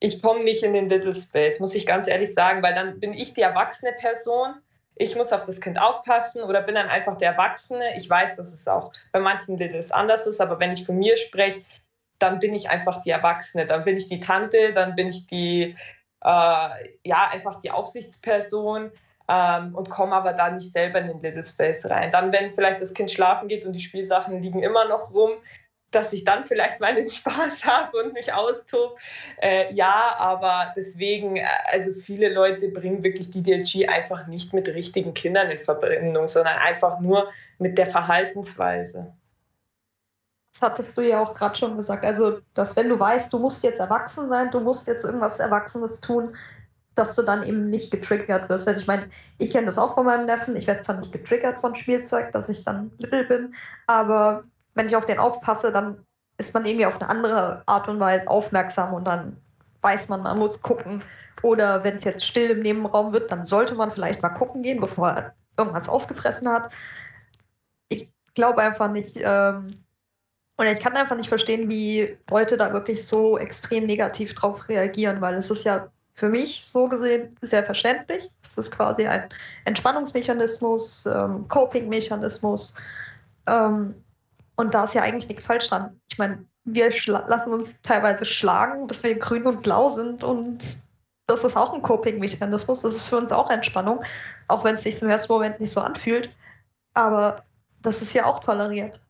[0.00, 3.12] Ich komme nicht in den Little Space, muss ich ganz ehrlich sagen, weil dann bin
[3.12, 4.54] ich die erwachsene Person.
[4.96, 7.96] Ich muss auf das Kind aufpassen oder bin dann einfach der Erwachsene.
[7.96, 11.16] Ich weiß, dass es auch bei manchen Littles anders ist, aber wenn ich von mir
[11.16, 11.64] spreche,
[12.18, 13.66] dann bin ich einfach die Erwachsene.
[13.66, 15.76] Dann bin ich die Tante, dann bin ich die
[16.22, 16.68] äh,
[17.04, 18.90] ja, einfach die Aufsichtsperson
[19.28, 22.10] ähm, und komme aber da nicht selber in den Little Space rein.
[22.10, 25.32] Dann, wenn vielleicht das Kind schlafen geht und die Spielsachen liegen immer noch rum,
[25.90, 28.94] dass ich dann vielleicht meinen Spaß habe und mich austobe.
[29.40, 34.68] Äh, ja, aber deswegen, äh, also viele Leute bringen wirklich die DLG einfach nicht mit
[34.68, 39.14] richtigen Kindern in Verbindung, sondern einfach nur mit der Verhaltensweise.
[40.52, 42.04] Das hattest du ja auch gerade schon gesagt.
[42.04, 46.00] Also, dass wenn du weißt, du musst jetzt erwachsen sein, du musst jetzt irgendwas Erwachsenes
[46.00, 46.34] tun,
[46.94, 48.66] dass du dann eben nicht getriggert wirst.
[48.68, 49.08] Also ich meine,
[49.38, 50.56] ich kenne das auch von meinem Neffen.
[50.56, 53.54] Ich werde zwar nicht getriggert von Spielzeug, dass ich dann little bin,
[53.86, 56.04] aber wenn ich auf den aufpasse, dann
[56.38, 59.36] ist man irgendwie auf eine andere Art und Weise aufmerksam und dann
[59.82, 61.02] weiß man, man muss gucken.
[61.42, 64.80] Oder wenn es jetzt still im Nebenraum wird, dann sollte man vielleicht mal gucken gehen,
[64.80, 66.70] bevor er irgendwas ausgefressen hat.
[67.88, 69.84] Ich glaube einfach nicht, ähm,
[70.60, 75.22] und ich kann einfach nicht verstehen, wie Leute da wirklich so extrem negativ drauf reagieren,
[75.22, 78.28] weil es ist ja für mich so gesehen sehr verständlich.
[78.42, 79.26] Es ist quasi ein
[79.64, 82.74] Entspannungsmechanismus, ähm, Coping-Mechanismus.
[83.46, 83.94] Ähm,
[84.56, 85.98] und da ist ja eigentlich nichts falsch dran.
[86.12, 90.58] Ich meine, wir lassen uns teilweise schlagen, bis wir grün und blau sind und
[91.26, 92.82] das ist auch ein Coping-Mechanismus.
[92.82, 94.04] Das ist für uns auch Entspannung,
[94.48, 96.28] auch wenn es sich im ersten Moment nicht so anfühlt.
[96.92, 97.44] Aber
[97.80, 99.00] das ist ja auch toleriert.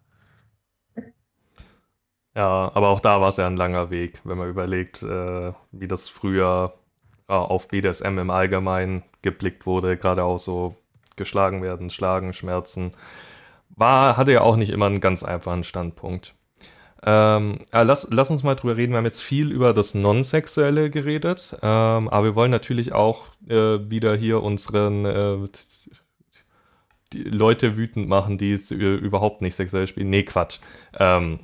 [2.34, 5.88] Ja, aber auch da war es ja ein langer Weg, wenn man überlegt, äh, wie
[5.88, 6.74] das früher
[7.28, 10.76] äh, auf BDSM im Allgemeinen geblickt wurde, gerade auch so
[11.16, 12.92] geschlagen werden, Schlagen, Schmerzen.
[13.70, 16.34] War, hatte ja auch nicht immer einen ganz einfachen Standpunkt.
[17.02, 18.92] Ähm, äh, lass, lass uns mal drüber reden.
[18.92, 23.78] Wir haben jetzt viel über das Non-Sexuelle geredet, ähm, aber wir wollen natürlich auch äh,
[23.90, 25.38] wieder hier unseren äh,
[27.12, 30.10] die Leute wütend machen, die es überhaupt nicht sexuell spielen.
[30.10, 30.60] Nee, Quatsch.
[30.96, 31.40] Ähm,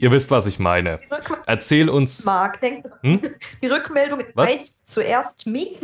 [0.00, 1.00] Ihr wisst, was ich meine.
[1.44, 2.24] Erzähl uns.
[2.24, 3.20] Marc, denk, hm?
[3.60, 5.76] die Rückmeldung reicht zuerst mich.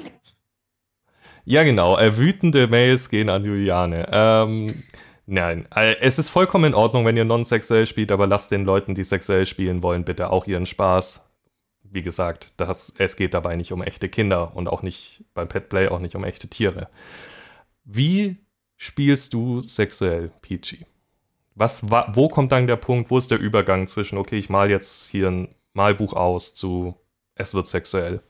[1.45, 1.99] Ja, genau.
[1.99, 4.07] Äh, wütende Mails gehen an Juliane.
[4.11, 4.85] Ähm,
[5.27, 8.95] nein, äh, es ist vollkommen in Ordnung, wenn ihr non-sexuell spielt, aber lasst den Leuten,
[8.95, 11.29] die sexuell spielen wollen, bitte auch ihren Spaß.
[11.83, 15.89] Wie gesagt, das, es geht dabei nicht um echte Kinder und auch nicht beim Petplay
[15.89, 16.89] auch nicht um echte Tiere.
[17.85, 18.37] Wie
[18.77, 20.87] spielst du sexuell, Peachy?
[21.55, 25.09] Was, wo kommt dann der Punkt, wo ist der Übergang zwischen, okay, ich mal jetzt
[25.09, 26.95] hier ein Malbuch aus zu,
[27.37, 28.21] es wird sexuell?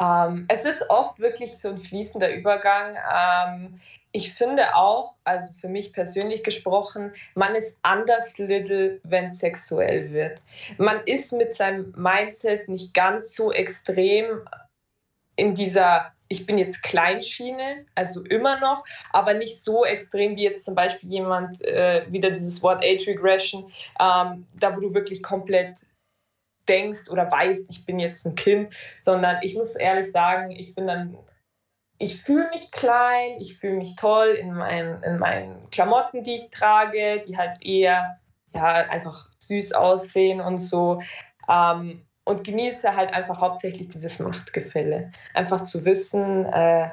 [0.00, 2.96] Ähm, es ist oft wirklich so ein fließender Übergang.
[3.12, 3.80] Ähm,
[4.12, 10.12] ich finde auch, also für mich persönlich gesprochen, man ist anders little, wenn es sexuell
[10.12, 10.40] wird.
[10.78, 14.48] Man ist mit seinem Mindset nicht ganz so extrem
[15.36, 20.64] in dieser ich bin jetzt Kleinschiene, also immer noch, aber nicht so extrem wie jetzt
[20.64, 25.78] zum Beispiel jemand, äh, wieder dieses Wort Age Regression, ähm, da wo du wirklich komplett
[26.68, 30.86] denkst oder weißt, ich bin jetzt ein Kind, sondern ich muss ehrlich sagen, ich bin
[30.86, 31.16] dann,
[31.98, 36.50] ich fühle mich klein, ich fühle mich toll in meinen, in meinen Klamotten, die ich
[36.50, 38.18] trage, die halt eher
[38.54, 41.00] ja, einfach süß aussehen und so.
[41.48, 45.12] Ähm, und genieße halt einfach hauptsächlich dieses Machtgefälle.
[45.32, 46.90] Einfach zu wissen, äh,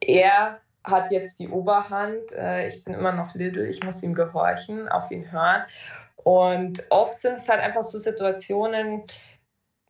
[0.00, 4.88] er hat jetzt die Oberhand, äh, ich bin immer noch Little, ich muss ihm gehorchen,
[4.90, 5.62] auf ihn hören.
[6.16, 9.04] Und oft sind es halt einfach so Situationen,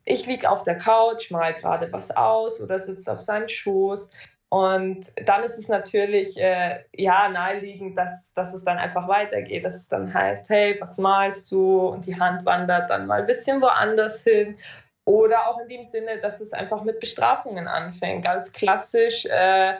[0.04, 4.10] ich liege auf der Couch, mal gerade was aus oder sitze auf seinem Schoß
[4.52, 9.76] Und dann ist es natürlich äh, ja naheliegend, dass, dass es dann einfach weitergeht, dass
[9.76, 11.86] es dann heißt, hey, was malst du?
[11.86, 14.58] Und die Hand wandert dann mal ein bisschen woanders hin.
[15.06, 18.26] Oder auch in dem Sinne, dass es einfach mit Bestrafungen anfängt.
[18.26, 19.76] Ganz klassisch, äh,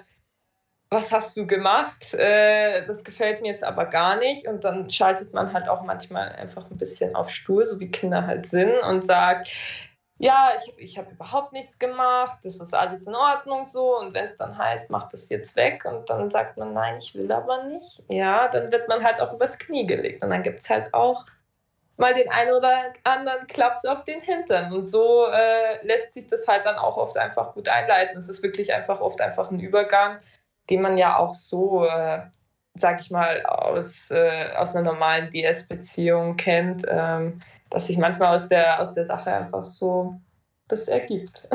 [0.89, 2.14] was hast du gemacht?
[2.14, 4.49] Äh, das gefällt mir jetzt aber gar nicht.
[4.49, 8.27] Und dann schaltet man halt auch manchmal einfach ein bisschen auf Stur, so wie Kinder
[8.27, 9.53] halt sind, und sagt,
[10.23, 13.99] ja, ich habe ich hab überhaupt nichts gemacht, das ist alles in Ordnung so.
[13.99, 17.12] Und wenn es dann heißt, mach das jetzt weg und dann sagt man, nein, ich
[17.16, 20.23] will aber nicht, ja, dann wird man halt auch übers Knie gelegt.
[20.23, 21.27] Und dann gibt es halt auch
[21.97, 24.73] mal den einen oder anderen Klaps auf den Hintern.
[24.73, 28.16] Und so äh, lässt sich das halt dann auch oft einfach gut einleiten.
[28.16, 30.18] Es ist wirklich einfach oft einfach ein Übergang,
[30.70, 32.20] den man ja auch so, äh,
[32.75, 36.85] sag ich mal, aus, äh, aus einer normalen DS-Beziehung kennt.
[36.89, 37.43] Ähm,
[37.73, 40.20] dass sich manchmal aus der, aus der Sache einfach so
[40.68, 41.49] das ergibt.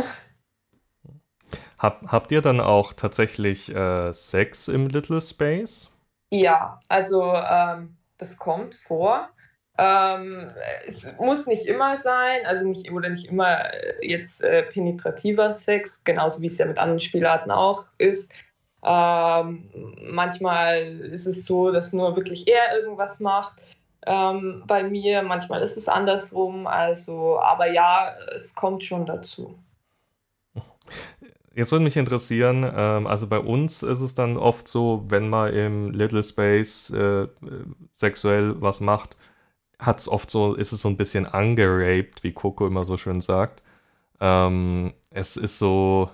[1.77, 5.95] Hab, habt ihr dann auch tatsächlich äh, Sex im Little Space?
[6.31, 9.29] Ja, also ähm, das kommt vor.
[9.77, 10.49] Ähm,
[10.87, 16.03] es muss nicht immer sein, also nicht oder nicht immer äh, jetzt äh, penetrativer Sex,
[16.03, 18.33] genauso wie es ja mit anderen Spielarten auch ist.
[18.83, 19.69] Ähm,
[20.01, 23.61] manchmal ist es so, dass nur wirklich er irgendwas macht
[24.07, 25.21] ähm, bei mir.
[25.21, 26.65] Manchmal ist es andersrum.
[26.65, 29.59] Also, aber ja, es kommt schon dazu.
[31.53, 35.51] Jetzt würde mich interessieren, ähm, also bei uns ist es dann oft so, wenn man
[35.53, 37.27] im Little Space äh,
[37.91, 39.17] sexuell was macht,
[39.79, 43.21] hat es oft so, ist es so ein bisschen angeraped, wie Coco immer so schön
[43.21, 43.63] sagt.
[44.19, 46.11] Ähm, es ist so,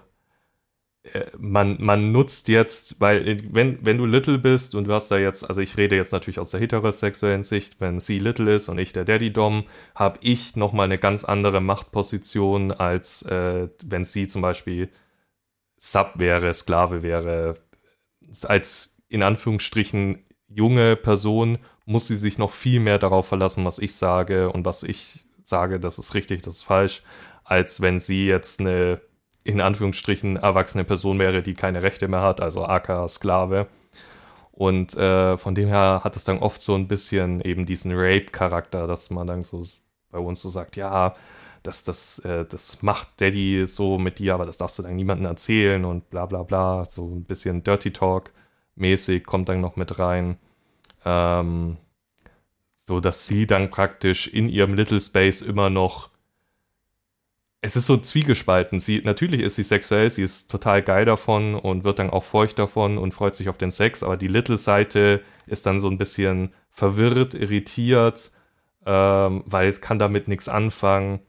[1.38, 5.18] man, man nutzt jetzt, weil äh, wenn, wenn du Little bist und du hast da
[5.18, 8.78] jetzt, also ich rede jetzt natürlich aus der heterosexuellen Sicht, wenn sie Little ist und
[8.78, 14.28] ich der Daddy Dom, habe ich nochmal eine ganz andere Machtposition, als äh, wenn sie
[14.28, 14.90] zum Beispiel
[15.76, 17.56] Sub wäre, Sklave wäre.
[18.44, 23.94] Als in Anführungsstrichen junge Person muss sie sich noch viel mehr darauf verlassen, was ich
[23.96, 27.04] sage und was ich sage, das ist richtig, das ist falsch,
[27.44, 29.02] als wenn sie jetzt eine
[29.44, 33.68] in Anführungsstrichen erwachsene Person wäre, die keine Rechte mehr hat, also AK Sklave.
[34.52, 38.88] Und äh, von dem her hat es dann oft so ein bisschen eben diesen Rape-Charakter,
[38.88, 39.64] dass man dann so
[40.12, 41.16] bei uns so sagt, ja,
[41.64, 45.26] das, das, äh, das macht Daddy so mit dir, aber das darfst du dann niemandem
[45.26, 46.86] erzählen und bla bla bla.
[46.86, 50.38] So ein bisschen Dirty Talk-mäßig kommt dann noch mit rein.
[51.06, 51.78] Ähm,
[52.76, 56.10] so dass sie dann praktisch in ihrem Little Space immer noch
[57.64, 58.78] es ist so zwiegespalten.
[58.80, 62.60] Sie, natürlich ist sie sexuell, sie ist total geil davon und wird dann auch feucht
[62.60, 66.54] davon und freut sich auf den Sex, aber die Little-Seite ist dann so ein bisschen
[66.70, 68.32] verwirrt, irritiert,
[68.86, 71.22] ähm, weil es kann damit nichts anfangen.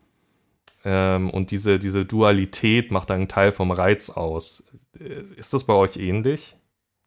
[0.84, 4.72] Ähm, und diese, diese Dualität macht dann einen Teil vom Reiz aus.
[4.98, 6.56] Äh, ist das bei euch ähnlich?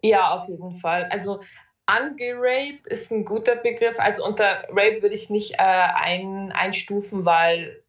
[0.02, 1.04] Ja, auf jeden Fall.
[1.12, 1.42] Also
[1.86, 4.00] angeraped ist ein guter Begriff.
[4.00, 7.84] Also unter Rape würde ich es nicht äh, ein, einstufen, weil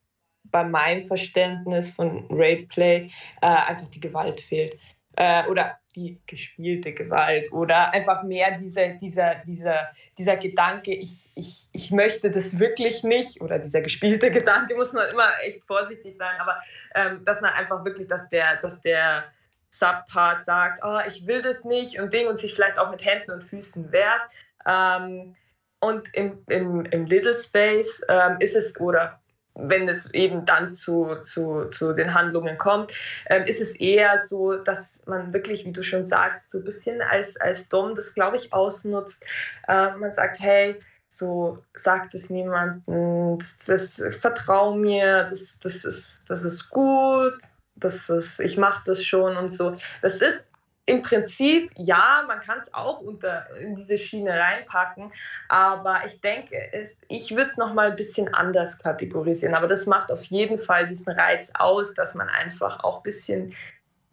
[0.51, 4.79] bei meinem Verständnis von Rapeplay äh, einfach die Gewalt fehlt.
[5.17, 11.67] Äh, oder die gespielte Gewalt oder einfach mehr dieser, dieser, dieser, dieser Gedanke, ich, ich,
[11.73, 16.37] ich möchte das wirklich nicht, oder dieser gespielte Gedanke, muss man immer echt vorsichtig sein,
[16.39, 16.63] aber
[16.95, 19.25] ähm, dass man einfach wirklich, dass der, dass der
[19.71, 23.33] Subpart sagt, oh, ich will das nicht und Ding und sich vielleicht auch mit Händen
[23.33, 24.23] und Füßen wehrt.
[24.67, 25.35] Ähm,
[25.81, 29.21] und im, im, im Little Space ähm, ist es, oder
[29.59, 32.93] wenn es eben dann zu, zu, zu den Handlungen kommt,
[33.29, 37.03] ähm, ist es eher so, dass man wirklich, wie du schon sagst, so ein bisschen
[37.03, 39.25] als, als Dom das, glaube ich, ausnutzt.
[39.67, 40.79] Äh, man sagt, hey,
[41.09, 47.39] so sagt es niemandem, das, das, vertrau mir, das, das, ist, das ist gut,
[47.75, 49.77] das ist, ich mache das schon und so.
[50.03, 50.48] Das ist
[50.89, 55.13] im Prinzip, ja, man kann es auch unter, in diese Schiene reinpacken,
[55.49, 59.55] aber ich denke, es, ich würde es nochmal ein bisschen anders kategorisieren.
[59.55, 63.55] Aber das macht auf jeden Fall diesen Reiz aus, dass man einfach auch ein bisschen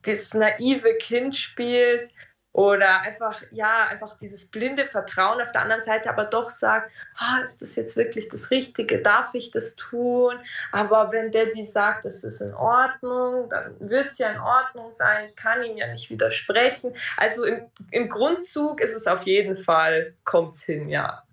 [0.01, 2.09] das naive Kind spielt
[2.55, 7.41] oder einfach, ja, einfach dieses blinde Vertrauen auf der anderen Seite, aber doch sagt, ah,
[7.43, 9.01] ist das jetzt wirklich das Richtige?
[9.01, 10.35] Darf ich das tun?
[10.71, 14.89] Aber wenn der die sagt, das ist in Ordnung, dann wird es ja in Ordnung
[14.91, 15.25] sein.
[15.25, 16.95] Ich kann ihm ja nicht widersprechen.
[17.17, 21.23] Also im, im Grundzug ist es auf jeden Fall, kommt es hin, ja.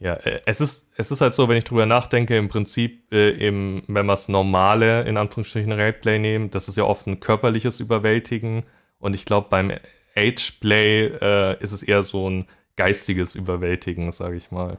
[0.00, 3.32] Ja, äh, es ist, es ist halt so, wenn ich drüber nachdenke, im Prinzip, äh,
[3.32, 7.80] im, wenn wir das normale, in Anführungsstrichen, Rateplay nehmen, das ist ja oft ein körperliches
[7.80, 8.64] Überwältigen
[8.98, 9.72] und ich glaube, beim
[10.14, 12.46] Ageplay äh, ist es eher so ein
[12.76, 14.78] geistiges Überwältigen, sage ich mal.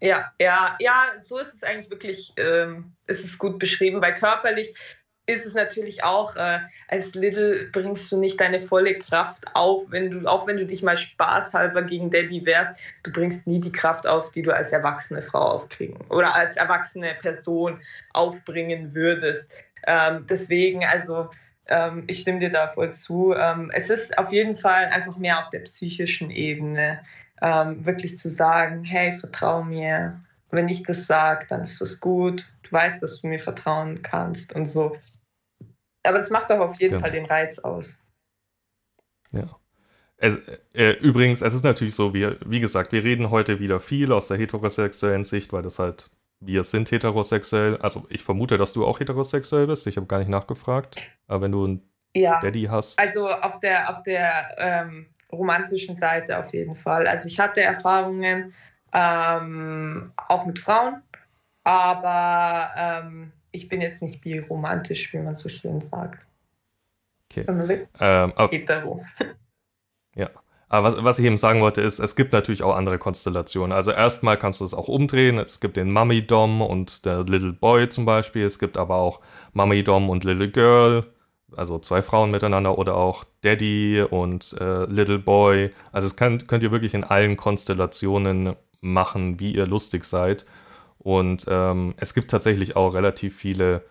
[0.00, 4.74] Ja, ja, ja, so ist es eigentlich wirklich, ähm, ist es gut beschrieben, weil körperlich
[5.26, 10.10] ist es natürlich auch, äh, als Little bringst du nicht deine volle Kraft auf, wenn
[10.10, 14.06] du, auch wenn du dich mal spaßhalber gegen Daddy wehrst, du bringst nie die Kraft
[14.06, 17.80] auf, die du als erwachsene Frau aufkriegen oder als erwachsene Person
[18.12, 19.50] aufbringen würdest.
[19.86, 21.28] Ähm, deswegen, also
[21.68, 23.34] ähm, ich stimme dir da voll zu.
[23.34, 27.00] Ähm, es ist auf jeden Fall einfach mehr auf der psychischen Ebene,
[27.42, 30.20] ähm, wirklich zu sagen, hey, vertrau mir.
[30.50, 32.46] Wenn ich das sage, dann ist das gut.
[32.62, 34.96] Du weißt, dass du mir vertrauen kannst und so.
[36.04, 37.02] Aber das macht doch auf jeden genau.
[37.02, 38.02] Fall den Reiz aus.
[39.32, 39.56] Ja.
[40.18, 40.36] Es,
[40.72, 44.28] äh, übrigens, es ist natürlich so, wie, wie gesagt, wir reden heute wieder viel aus
[44.28, 46.10] der heterosexuellen Sicht, weil das halt,
[46.40, 47.76] wir sind heterosexuell.
[47.78, 49.86] Also ich vermute, dass du auch heterosexuell bist.
[49.86, 51.00] Ich habe gar nicht nachgefragt.
[51.26, 52.40] Aber wenn du einen ja.
[52.40, 52.98] Daddy hast.
[52.98, 57.06] Also auf der, auf der ähm, romantischen Seite auf jeden Fall.
[57.06, 58.54] Also ich hatte Erfahrungen
[58.92, 61.02] ähm, auch mit Frauen,
[61.64, 66.26] aber ähm, ich bin jetzt nicht biromantisch, wie man so schön sagt.
[67.30, 67.44] Okay.
[68.00, 69.04] Ähm, Hetero.
[70.68, 73.72] Aber was, was, ich eben sagen wollte, ist, es gibt natürlich auch andere Konstellationen.
[73.72, 75.38] Also erstmal kannst du es auch umdrehen.
[75.38, 78.44] Es gibt den Mummy Dom und der Little Boy zum Beispiel.
[78.44, 79.20] Es gibt aber auch
[79.52, 81.06] Mummy Dom und Little Girl,
[81.56, 85.70] also zwei Frauen miteinander oder auch Daddy und äh, Little Boy.
[85.92, 90.46] Also es kann, könnt ihr wirklich in allen Konstellationen machen, wie ihr lustig seid.
[90.98, 93.84] Und ähm, es gibt tatsächlich auch relativ viele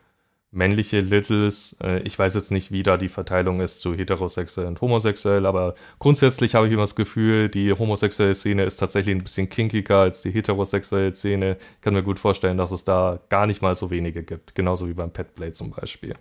[0.55, 1.77] männliche Littles.
[1.83, 5.75] Äh, ich weiß jetzt nicht, wie da die Verteilung ist zu heterosexuell und homosexuell, aber
[5.99, 10.21] grundsätzlich habe ich immer das Gefühl, die homosexuelle Szene ist tatsächlich ein bisschen kinkiger als
[10.21, 11.57] die heterosexuelle Szene.
[11.75, 14.55] Ich kann mir gut vorstellen, dass es da gar nicht mal so wenige gibt.
[14.55, 16.13] Genauso wie beim Petplay zum Beispiel.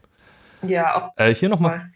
[0.63, 1.11] Ja, auch.
[1.17, 1.91] Äh, hier nochmal.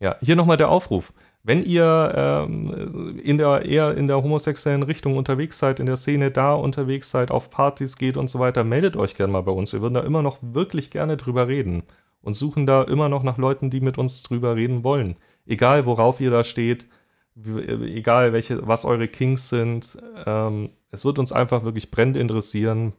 [0.00, 1.12] Ja, hier nochmal der Aufruf.
[1.46, 6.32] Wenn ihr ähm, in der eher in der homosexuellen Richtung unterwegs seid, in der Szene
[6.32, 9.72] da unterwegs seid, auf Partys geht und so weiter, meldet euch gerne mal bei uns.
[9.72, 11.84] Wir würden da immer noch wirklich gerne drüber reden
[12.20, 15.18] und suchen da immer noch nach Leuten, die mit uns drüber reden wollen.
[15.46, 16.88] Egal worauf ihr da steht,
[17.36, 22.92] egal welche, was eure Kings sind, ähm, es wird uns einfach wirklich brennend interessieren,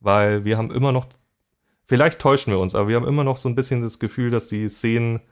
[0.00, 1.06] weil wir haben immer noch,
[1.86, 4.48] vielleicht täuschen wir uns, aber wir haben immer noch so ein bisschen das Gefühl, dass
[4.48, 5.22] die Szenen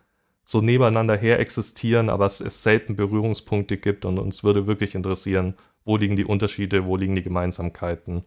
[0.45, 5.55] so nebeneinander her existieren, aber es, es selten Berührungspunkte gibt und uns würde wirklich interessieren,
[5.85, 8.25] wo liegen die Unterschiede, wo liegen die Gemeinsamkeiten,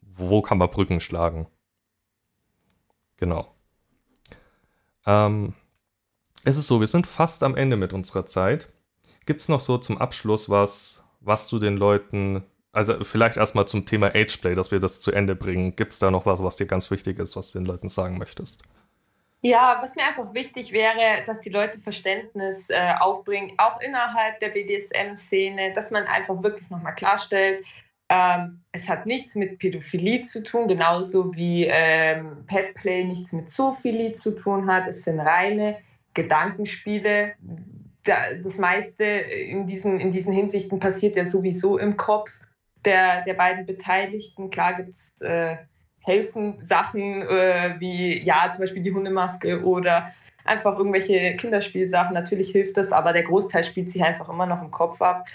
[0.00, 1.48] wo kann man Brücken schlagen.
[3.16, 3.52] Genau.
[5.06, 5.54] Ähm,
[6.44, 8.68] es ist so, wir sind fast am Ende mit unserer Zeit.
[9.26, 13.86] Gibt es noch so zum Abschluss was, was du den Leuten, also vielleicht erstmal zum
[13.86, 15.74] Thema Ageplay, dass wir das zu Ende bringen.
[15.74, 18.18] Gibt es da noch was, was dir ganz wichtig ist, was du den Leuten sagen
[18.18, 18.62] möchtest?
[19.46, 24.48] Ja, was mir einfach wichtig wäre, dass die Leute Verständnis äh, aufbringen, auch innerhalb der
[24.48, 27.62] BDSM-Szene, dass man einfach wirklich nochmal klarstellt,
[28.08, 34.12] ähm, es hat nichts mit Pädophilie zu tun, genauso wie ähm, Petplay nichts mit Zoophilie
[34.12, 34.86] zu tun hat.
[34.86, 35.76] Es sind reine
[36.14, 37.34] Gedankenspiele.
[38.02, 42.30] Das meiste in diesen, in diesen Hinsichten passiert ja sowieso im Kopf
[42.82, 44.48] der, der beiden Beteiligten.
[44.48, 45.58] Klar gibt es äh,
[46.04, 50.12] helfen Sachen äh, wie, ja, zum Beispiel die Hundemaske oder
[50.44, 52.14] einfach irgendwelche Kinderspielsachen.
[52.14, 55.26] Natürlich hilft das, aber der Großteil spielt sich einfach immer noch im Kopf ab.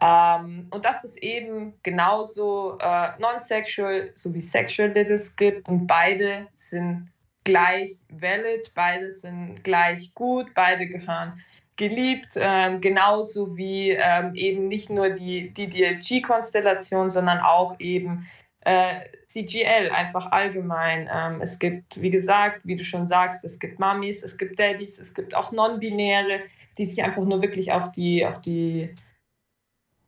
[0.00, 7.10] Ähm, und dass es eben genauso äh, non-sexual sowie sexual Littles gibt und beide sind
[7.44, 11.40] gleich valid, beide sind gleich gut, beide gehören
[11.76, 18.28] geliebt, ähm, genauso wie ähm, eben nicht nur die, die DLG-Konstellation, sondern auch eben
[18.64, 21.08] äh, CGL einfach allgemein.
[21.12, 24.98] Ähm, es gibt, wie gesagt, wie du schon sagst, es gibt Mamis, es gibt Daddys,
[24.98, 26.40] es gibt auch Non-Binäre,
[26.78, 28.94] die sich einfach nur wirklich auf die, auf die,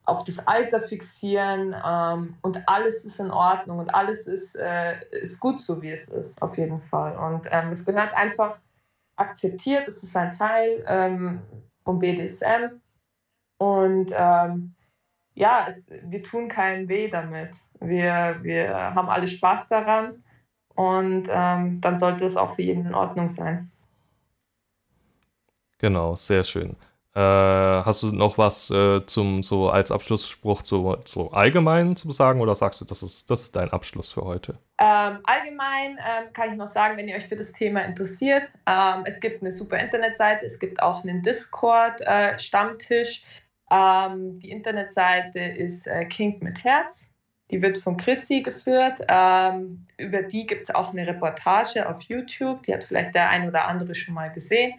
[0.05, 5.39] auf das Alter fixieren ähm, und alles ist in Ordnung und alles ist, äh, ist
[5.39, 7.17] gut so, wie es ist, auf jeden Fall.
[7.17, 8.59] Und ähm, es gehört einfach
[9.17, 11.43] akzeptiert, es ist ein Teil ähm,
[11.85, 12.81] vom BDSM
[13.59, 14.75] und ähm,
[15.37, 17.57] ja, es, wir tun keinen weh damit.
[17.81, 20.25] Wir, wir haben alle Spaß daran
[20.75, 23.71] und ähm, dann sollte es auch für jeden in Ordnung sein.
[25.79, 26.75] Genau, sehr schön.
[27.15, 32.41] Äh, hast du noch was äh, zum so als Abschlussspruch zu, zu allgemein zu sagen
[32.41, 34.59] oder sagst du, das ist, das ist dein Abschluss für heute?
[34.79, 39.03] Ähm, allgemein ähm, kann ich noch sagen, wenn ihr euch für das Thema interessiert, ähm,
[39.05, 43.23] es gibt eine super Internetseite, es gibt auch einen Discord-Stammtisch.
[43.23, 47.13] Äh, die Internetseite ist äh, King mit Herz.
[47.51, 49.01] Die wird von Chrissy geführt.
[49.09, 52.63] Ähm, über die gibt es auch eine Reportage auf YouTube.
[52.65, 54.75] Die hat vielleicht der ein oder andere schon mal gesehen.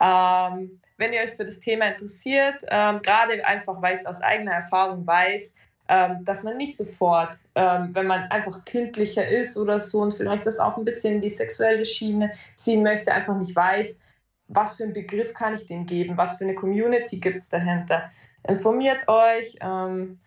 [0.00, 4.52] Ähm, wenn ihr euch für das Thema interessiert, ähm, gerade einfach, weil ich aus eigener
[4.52, 5.54] Erfahrung weiß,
[5.88, 10.46] ähm, dass man nicht sofort, ähm, wenn man einfach kindlicher ist oder so und vielleicht
[10.46, 14.00] das auch ein bisschen in die sexuelle Schiene ziehen möchte, einfach nicht weiß,
[14.48, 18.10] was für einen Begriff kann ich dem geben, was für eine Community gibt es dahinter.
[18.46, 19.58] Informiert euch.
[19.60, 20.20] Ähm,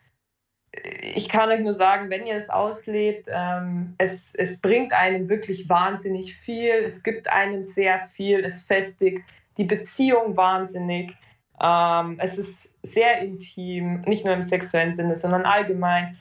[1.01, 5.69] ich kann euch nur sagen, wenn ihr es auslebt, ähm, es, es bringt einem wirklich
[5.69, 6.71] wahnsinnig viel.
[6.71, 8.43] Es gibt einem sehr viel.
[8.43, 9.23] Es festigt
[9.57, 11.15] die Beziehung wahnsinnig.
[11.61, 16.17] Ähm, es ist sehr intim, nicht nur im sexuellen Sinne, sondern allgemein.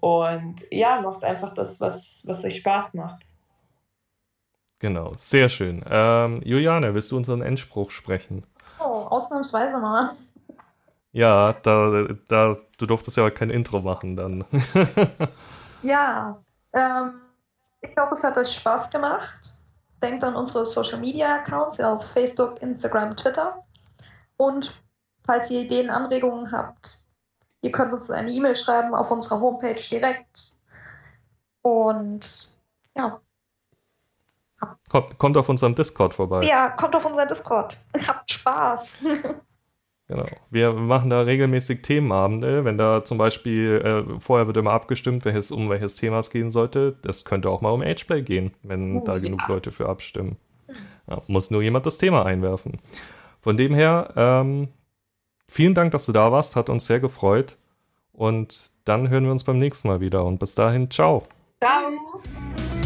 [0.00, 3.26] Und ja, macht einfach das, was, was euch Spaß macht.
[4.78, 5.84] Genau, sehr schön.
[5.90, 8.46] Ähm, Juliane, willst du unseren Endspruch sprechen?
[8.78, 10.12] Oh, ausnahmsweise mal.
[11.18, 14.44] Ja, da, da, du durftest ja kein Intro machen dann.
[15.82, 16.40] ja,
[16.72, 17.22] ähm,
[17.80, 19.60] ich glaube, es hat euch Spaß gemacht.
[20.00, 23.64] Denkt an unsere Social Media Accounts auf Facebook, Instagram, Twitter.
[24.36, 24.80] Und
[25.26, 27.02] falls ihr Ideen, Anregungen habt,
[27.62, 30.54] ihr könnt uns eine E-Mail schreiben auf unserer Homepage direkt.
[31.62, 32.48] Und
[32.94, 33.20] ja.
[34.88, 36.44] Kommt, kommt auf unserem Discord vorbei.
[36.44, 37.76] Ja, kommt auf unseren Discord.
[38.06, 38.98] Habt Spaß.
[40.08, 40.24] Genau.
[40.50, 42.64] Wir machen da regelmäßig Themenabende.
[42.64, 46.50] Wenn da zum Beispiel, äh, vorher wird immer abgestimmt, welches, um welches Thema es gehen
[46.50, 46.96] sollte.
[47.02, 49.18] Das könnte auch mal um Ageplay gehen, wenn oh, da ja.
[49.18, 50.36] genug Leute für abstimmen.
[51.08, 52.78] Ja, muss nur jemand das Thema einwerfen.
[53.40, 54.68] Von dem her, ähm,
[55.46, 57.56] vielen Dank, dass du da warst, hat uns sehr gefreut.
[58.12, 60.24] Und dann hören wir uns beim nächsten Mal wieder.
[60.24, 61.22] Und bis dahin, ciao.
[61.60, 62.77] Ciao.